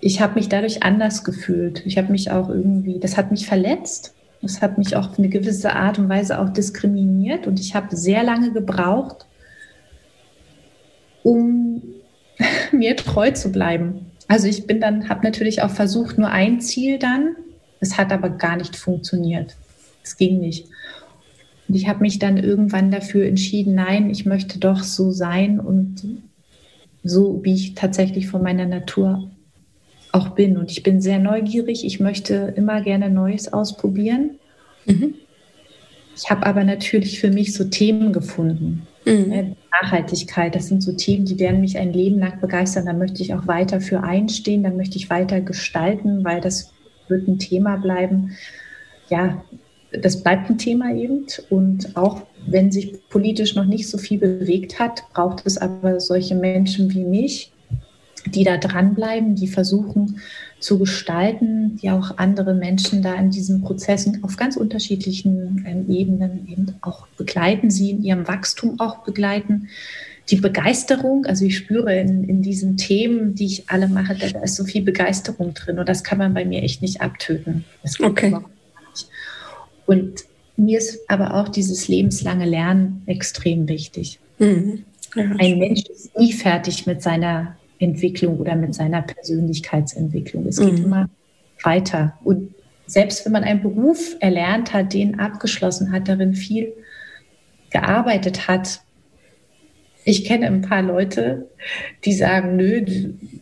[0.00, 1.84] ich habe mich dadurch anders gefühlt.
[1.84, 4.14] Ich habe mich auch irgendwie, das hat mich verletzt.
[4.42, 7.48] Das hat mich auch auf eine gewisse Art und Weise auch diskriminiert.
[7.48, 9.26] Und ich habe sehr lange gebraucht,
[11.24, 11.65] um
[12.72, 14.06] mir treu zu bleiben.
[14.28, 17.36] Also ich bin dann, habe natürlich auch versucht, nur ein Ziel dann.
[17.80, 19.56] Es hat aber gar nicht funktioniert.
[20.02, 20.66] Es ging nicht.
[21.68, 26.22] Und ich habe mich dann irgendwann dafür entschieden, nein, ich möchte doch so sein und
[27.02, 29.30] so, wie ich tatsächlich von meiner Natur
[30.12, 30.56] auch bin.
[30.56, 31.84] Und ich bin sehr neugierig.
[31.84, 34.38] Ich möchte immer gerne Neues ausprobieren.
[34.86, 35.14] Mhm.
[36.16, 38.86] Ich habe aber natürlich für mich so Themen gefunden.
[39.06, 39.28] Mhm.
[39.28, 42.86] Ne, Nachhaltigkeit, das sind so Themen, die werden mich ein Leben lang begeistern.
[42.86, 46.72] Da möchte ich auch weiter für einstehen, da möchte ich weiter gestalten, weil das
[47.08, 48.32] wird ein Thema bleiben.
[49.08, 49.44] Ja,
[49.92, 51.26] das bleibt ein Thema eben.
[51.50, 56.34] Und auch wenn sich politisch noch nicht so viel bewegt hat, braucht es aber solche
[56.34, 57.52] Menschen wie mich,
[58.26, 60.20] die da dranbleiben, die versuchen
[60.66, 66.48] zu gestalten, die auch andere Menschen da in diesen Prozessen auf ganz unterschiedlichen ähm, Ebenen
[66.48, 69.68] eben auch begleiten, sie in ihrem Wachstum auch begleiten.
[70.28, 74.40] Die Begeisterung, also ich spüre in, in diesen Themen, die ich alle mache, da, da
[74.40, 77.64] ist so viel Begeisterung drin und das kann man bei mir echt nicht abtöten.
[78.02, 78.36] okay.
[79.86, 80.24] Und
[80.56, 84.18] mir ist aber auch dieses lebenslange Lernen extrem wichtig.
[84.40, 84.82] Mhm.
[85.14, 85.30] Ja.
[85.38, 90.46] Ein Mensch ist nie fertig mit seiner Entwicklung oder mit seiner Persönlichkeitsentwicklung.
[90.46, 90.84] Es geht mhm.
[90.84, 91.10] immer
[91.62, 92.14] weiter.
[92.24, 92.54] Und
[92.86, 96.72] selbst wenn man einen Beruf erlernt hat, den abgeschlossen hat, darin viel
[97.70, 98.80] gearbeitet hat,
[100.08, 101.50] ich kenne ein paar Leute,
[102.04, 102.84] die sagen, nö,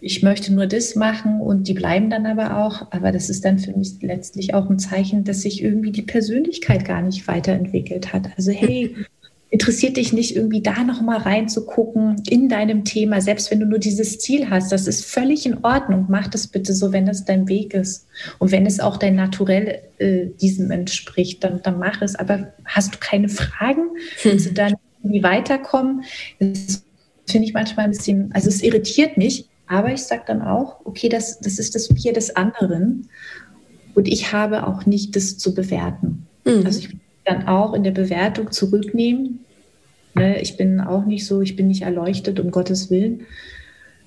[0.00, 2.90] ich möchte nur das machen und die bleiben dann aber auch.
[2.90, 6.86] Aber das ist dann für mich letztlich auch ein Zeichen, dass sich irgendwie die Persönlichkeit
[6.86, 8.30] gar nicht weiterentwickelt hat.
[8.38, 8.96] Also hey,
[9.54, 13.78] interessiert dich nicht irgendwie da noch mal reinzugucken in deinem Thema, selbst wenn du nur
[13.78, 16.06] dieses Ziel hast, das ist völlig in Ordnung.
[16.08, 18.08] Mach das bitte so, wenn das dein Weg ist
[18.40, 22.16] und wenn es auch dein Naturell äh, diesem entspricht, dann, dann mach es.
[22.16, 23.90] Aber hast du keine Fragen,
[24.24, 24.74] willst du dann
[25.04, 26.02] irgendwie weiterkommen?
[26.40, 26.82] Das
[27.28, 31.08] finde ich manchmal ein bisschen, also es irritiert mich, aber ich sage dann auch, okay,
[31.08, 33.08] das, das ist das Bier des anderen
[33.94, 36.26] und ich habe auch nicht das zu bewerten.
[36.44, 36.66] Mhm.
[36.66, 39.43] Also ich will dann auch in der Bewertung zurücknehmen.
[40.14, 43.26] Ne, ich bin auch nicht so, ich bin nicht erleuchtet, um Gottes Willen,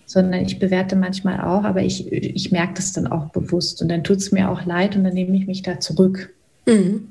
[0.06, 4.06] sondern ich bewerte manchmal auch, aber ich, ich merke das dann auch bewusst und dann
[4.06, 6.34] tut es mir auch leid und dann nehme ich mich da zurück.
[6.66, 7.10] Mhm.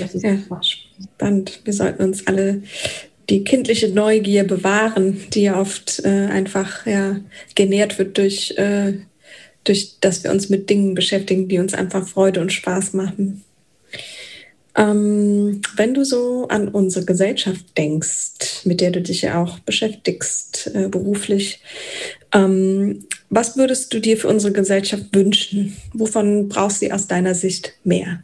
[0.00, 1.60] Das ist ja, spannend.
[1.64, 2.62] Wir sollten uns alle
[3.28, 7.20] die kindliche Neugier bewahren, die ja oft äh, einfach ja,
[7.54, 8.94] genährt wird durch, äh,
[9.64, 13.44] durch, dass wir uns mit Dingen beschäftigen, die uns einfach Freude und Spaß machen.
[14.78, 20.70] Ähm, wenn du so an unsere Gesellschaft denkst, mit der du dich ja auch beschäftigst
[20.72, 21.60] äh, beruflich,
[22.32, 25.76] ähm, was würdest du dir für unsere Gesellschaft wünschen?
[25.92, 28.22] Wovon brauchst du aus deiner Sicht mehr?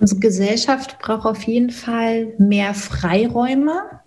[0.00, 4.00] Unsere Gesellschaft braucht auf jeden Fall mehr Freiräume,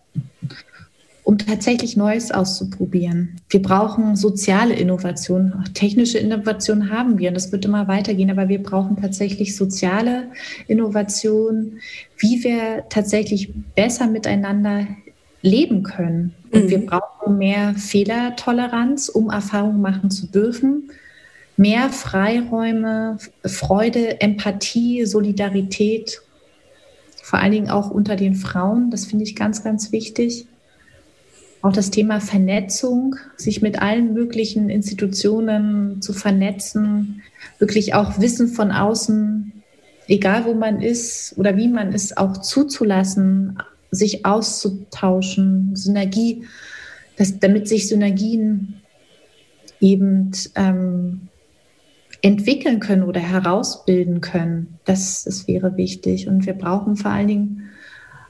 [1.28, 3.36] um tatsächlich Neues auszuprobieren.
[3.50, 5.66] Wir brauchen soziale Innovation.
[5.74, 10.32] Technische Innovation haben wir und das wird immer weitergehen, aber wir brauchen tatsächlich soziale
[10.70, 11.80] Innovation,
[12.18, 14.88] wie wir tatsächlich besser miteinander
[15.42, 16.34] leben können.
[16.54, 16.70] Und mhm.
[16.70, 20.92] wir brauchen mehr Fehlertoleranz, um Erfahrungen machen zu dürfen.
[21.58, 26.22] Mehr Freiräume, Freude, Empathie, Solidarität,
[27.22, 28.92] vor allen Dingen auch unter den Frauen.
[28.92, 30.48] Das finde ich ganz, ganz wichtig.
[31.62, 37.24] Auch das Thema Vernetzung, sich mit allen möglichen Institutionen zu vernetzen,
[37.60, 39.52] wirklich auch Wissen von außen,
[40.08, 43.58] egal wo man ist oder wie man ist, auch zuzulassen,
[43.92, 46.44] sich auszutauschen, Synergie,
[47.18, 48.82] dass, damit sich Synergien
[49.80, 51.28] eben ähm,
[52.22, 54.80] entwickeln können oder herausbilden können.
[54.86, 56.28] Das, das wäre wichtig.
[56.28, 57.70] Und wir brauchen vor allen Dingen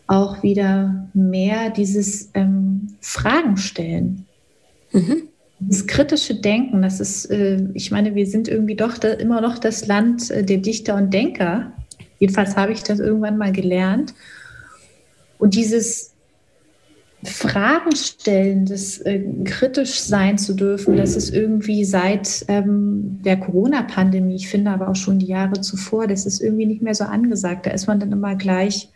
[0.08, 4.26] auch wieder mehr dieses ähm, Fragen stellen.
[4.92, 5.24] Mhm.
[5.60, 9.58] Das kritische Denken, das ist, äh, ich meine, wir sind irgendwie doch da, immer noch
[9.58, 11.74] das Land äh, der Dichter und Denker.
[12.20, 14.14] Jedenfalls habe ich das irgendwann mal gelernt.
[15.40, 16.14] Und dieses
[17.24, 24.36] Fragen stellen, das äh, kritisch sein zu dürfen, das ist irgendwie seit ähm, der Corona-Pandemie,
[24.36, 27.66] ich finde aber auch schon die Jahre zuvor, das ist irgendwie nicht mehr so angesagt.
[27.66, 28.90] Da ist man dann immer gleich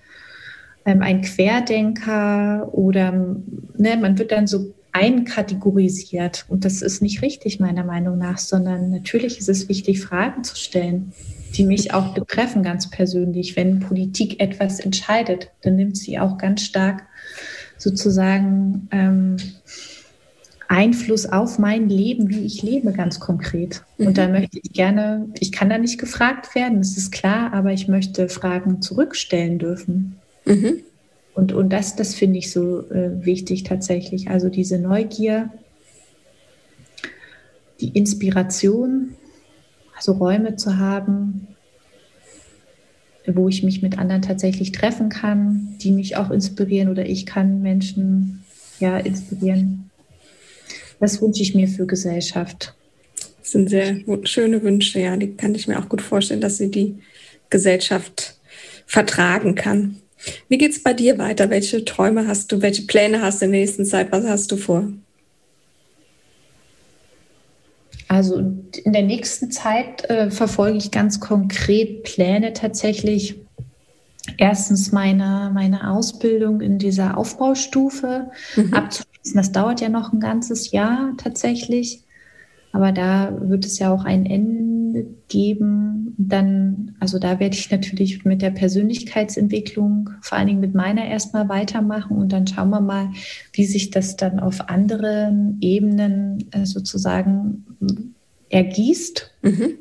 [0.85, 6.45] ähm, ein Querdenker oder ne, man wird dann so einkategorisiert.
[6.49, 10.55] Und das ist nicht richtig, meiner Meinung nach, sondern natürlich ist es wichtig, Fragen zu
[10.55, 11.13] stellen,
[11.55, 13.55] die mich auch betreffen, ganz persönlich.
[13.55, 17.03] Wenn Politik etwas entscheidet, dann nimmt sie auch ganz stark
[17.77, 19.37] sozusagen ähm,
[20.67, 23.83] Einfluss auf mein Leben, wie ich lebe, ganz konkret.
[23.97, 24.13] Und mhm.
[24.13, 27.89] da möchte ich gerne, ich kann da nicht gefragt werden, das ist klar, aber ich
[27.89, 30.20] möchte Fragen zurückstellen dürfen.
[30.51, 30.83] Mhm.
[31.33, 34.29] Und, und das, das finde ich so äh, wichtig tatsächlich.
[34.29, 35.49] Also diese Neugier,
[37.79, 39.15] die Inspiration,
[39.95, 41.47] also Räume zu haben,
[43.27, 47.61] wo ich mich mit anderen tatsächlich treffen kann, die mich auch inspirieren oder ich kann
[47.61, 48.43] Menschen
[48.79, 49.89] ja inspirieren.
[50.99, 52.75] Das wünsche ich mir für Gesellschaft.
[53.39, 55.17] Das sind sehr schöne Wünsche, ja.
[55.17, 56.99] Die kann ich mir auch gut vorstellen, dass sie die
[57.49, 58.37] Gesellschaft
[58.85, 60.00] vertragen kann.
[60.47, 61.49] Wie geht es bei dir weiter?
[61.49, 62.61] Welche Träume hast du?
[62.61, 64.11] Welche Pläne hast du in der nächsten Zeit?
[64.11, 64.87] Was hast du vor?
[68.07, 73.39] Also in der nächsten Zeit äh, verfolge ich ganz konkret Pläne tatsächlich.
[74.37, 78.73] Erstens meine, meine Ausbildung in dieser Aufbaustufe mhm.
[78.73, 79.35] abzuschließen.
[79.35, 82.01] Das dauert ja noch ein ganzes Jahr tatsächlich.
[82.73, 84.70] Aber da wird es ja auch ein Ende
[85.27, 86.15] geben.
[86.17, 91.49] Dann, also da werde ich natürlich mit der Persönlichkeitsentwicklung, vor allen Dingen mit meiner erstmal
[91.49, 93.09] weitermachen und dann schauen wir mal,
[93.53, 97.65] wie sich das dann auf anderen Ebenen äh, sozusagen
[98.49, 99.77] ergießt, mhm.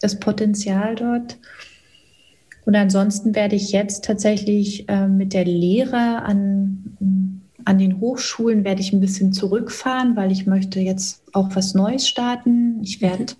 [0.00, 1.38] das Potenzial dort.
[2.64, 6.96] Und ansonsten werde ich jetzt tatsächlich äh, mit der Lehre an
[7.64, 12.06] an den Hochschulen werde ich ein bisschen zurückfahren, weil ich möchte jetzt auch was Neues
[12.06, 12.80] starten.
[12.82, 13.06] Ich mhm.
[13.06, 13.36] werde äh,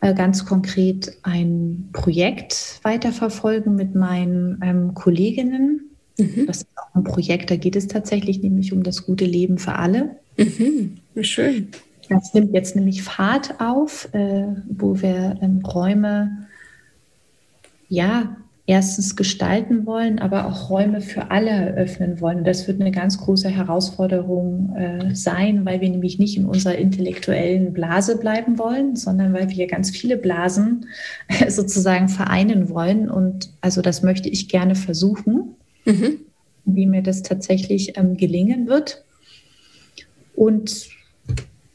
[0.00, 5.90] ganz konkret ein Projekt weiterverfolgen mit meinen ähm, Kolleginnen.
[6.18, 6.46] Mhm.
[6.46, 9.74] Das ist auch ein Projekt, da geht es tatsächlich nämlich um das gute Leben für
[9.74, 10.16] alle.
[10.36, 10.98] Mhm.
[11.22, 11.68] Schön.
[12.08, 16.46] Das nimmt jetzt nämlich Fahrt auf, äh, wo wir ähm, Räume
[17.88, 18.36] ja,
[18.68, 22.44] erstens gestalten wollen, aber auch Räume für alle eröffnen wollen.
[22.44, 27.72] Das wird eine ganz große Herausforderung äh, sein, weil wir nämlich nicht in unserer intellektuellen
[27.72, 30.84] Blase bleiben wollen, sondern weil wir ganz viele Blasen
[31.28, 33.08] äh, sozusagen vereinen wollen.
[33.08, 35.54] Und also das möchte ich gerne versuchen,
[35.86, 36.18] mhm.
[36.66, 39.02] wie mir das tatsächlich ähm, gelingen wird.
[40.34, 40.90] Und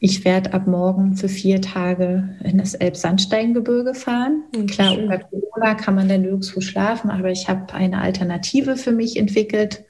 [0.06, 4.44] ich werde ab morgen für vier Tage in das Elbsandsteingebirge fahren.
[4.54, 8.92] Mhm, Klar, unter Corona kann man da nirgendwo schlafen, aber ich habe eine Alternative für
[8.92, 9.86] mich entwickelt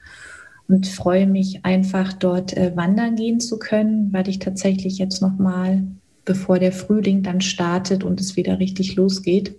[0.68, 5.36] und freue mich einfach dort äh, wandern gehen zu können, weil ich tatsächlich jetzt noch
[5.36, 5.82] mal,
[6.24, 9.56] bevor der Frühling dann startet und es wieder richtig losgeht,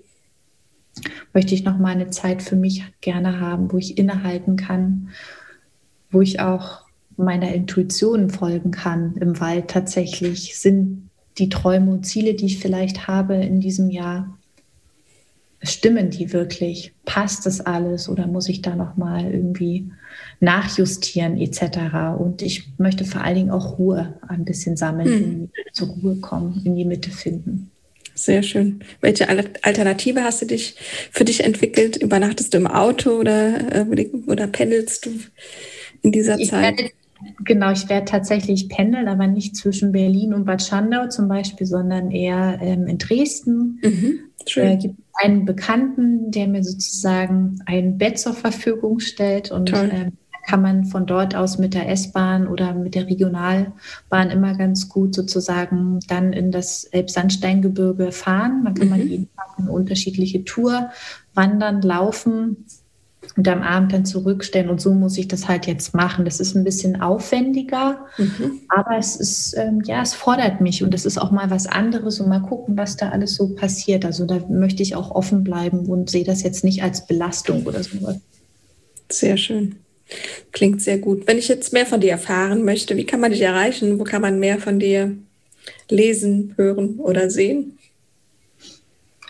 [1.33, 5.09] möchte ich noch mal eine Zeit für mich gerne haben, wo ich innehalten kann,
[6.11, 6.84] wo ich auch
[7.17, 10.57] meiner Intuition folgen kann im Wald tatsächlich?
[10.57, 14.37] Sind die Träume und Ziele, die ich vielleicht habe in diesem Jahr,
[15.61, 16.93] stimmen die wirklich?
[17.05, 19.91] Passt das alles oder muss ich da noch mal irgendwie
[20.39, 22.17] nachjustieren etc.
[22.17, 25.49] Und ich möchte vor allen Dingen auch Ruhe ein bisschen sammeln, mhm.
[25.73, 27.71] zur Ruhe kommen, in die Mitte finden.
[28.17, 28.79] Sehr schön.
[29.01, 30.75] Welche Alternative hast du dich
[31.11, 31.97] für dich entwickelt?
[31.97, 35.09] Übernachtest du im Auto oder, äh, oder pendelst du
[36.01, 36.91] in dieser ich Zeit?
[37.43, 42.11] Genau, ich werde tatsächlich pendeln, aber nicht zwischen Berlin und Bad Schandau zum Beispiel, sondern
[42.11, 43.79] eher ähm, in Dresden.
[43.83, 44.67] Mhm, schön.
[44.67, 50.13] Äh, gibt einen Bekannten, der mir sozusagen ein Bett zur Verfügung stellt und ähm,
[50.45, 55.15] kann man von dort aus mit der S-Bahn oder mit der Regionalbahn immer ganz gut
[55.15, 58.63] sozusagen dann in das Elbsandsteingebirge fahren.
[58.63, 58.91] Dann kann mhm.
[58.91, 60.91] man jeden Tag eine unterschiedliche Tour
[61.33, 62.65] wandern, laufen
[63.35, 64.69] und am Abend dann zurückstellen.
[64.69, 66.25] Und so muss ich das halt jetzt machen.
[66.25, 68.61] Das ist ein bisschen aufwendiger, mhm.
[68.69, 72.19] aber es ist, ähm, ja, es fordert mich und es ist auch mal was anderes
[72.19, 74.05] und mal gucken, was da alles so passiert.
[74.05, 77.83] Also da möchte ich auch offen bleiben und sehe das jetzt nicht als Belastung oder
[77.83, 78.17] sowas.
[79.09, 79.75] Sehr schön.
[80.51, 81.27] Klingt sehr gut.
[81.27, 83.99] Wenn ich jetzt mehr von dir erfahren möchte, wie kann man dich erreichen?
[83.99, 85.15] Wo kann man mehr von dir
[85.89, 87.77] lesen, hören oder sehen?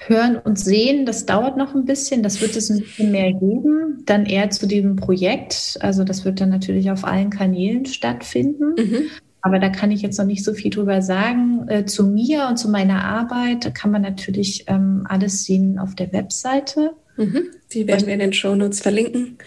[0.07, 2.23] Hören und Sehen, das dauert noch ein bisschen.
[2.23, 4.03] Das wird es ein bisschen mehr geben.
[4.05, 5.77] Dann eher zu diesem Projekt.
[5.81, 8.75] Also das wird dann natürlich auf allen Kanälen stattfinden.
[8.77, 9.03] Mhm.
[9.41, 11.67] Aber da kann ich jetzt noch nicht so viel drüber sagen.
[11.67, 16.11] Äh, zu mir und zu meiner Arbeit kann man natürlich ähm, alles sehen auf der
[16.13, 16.91] Webseite.
[17.17, 17.49] Mhm.
[17.71, 19.37] Die werden wir in den Shownotes verlinken.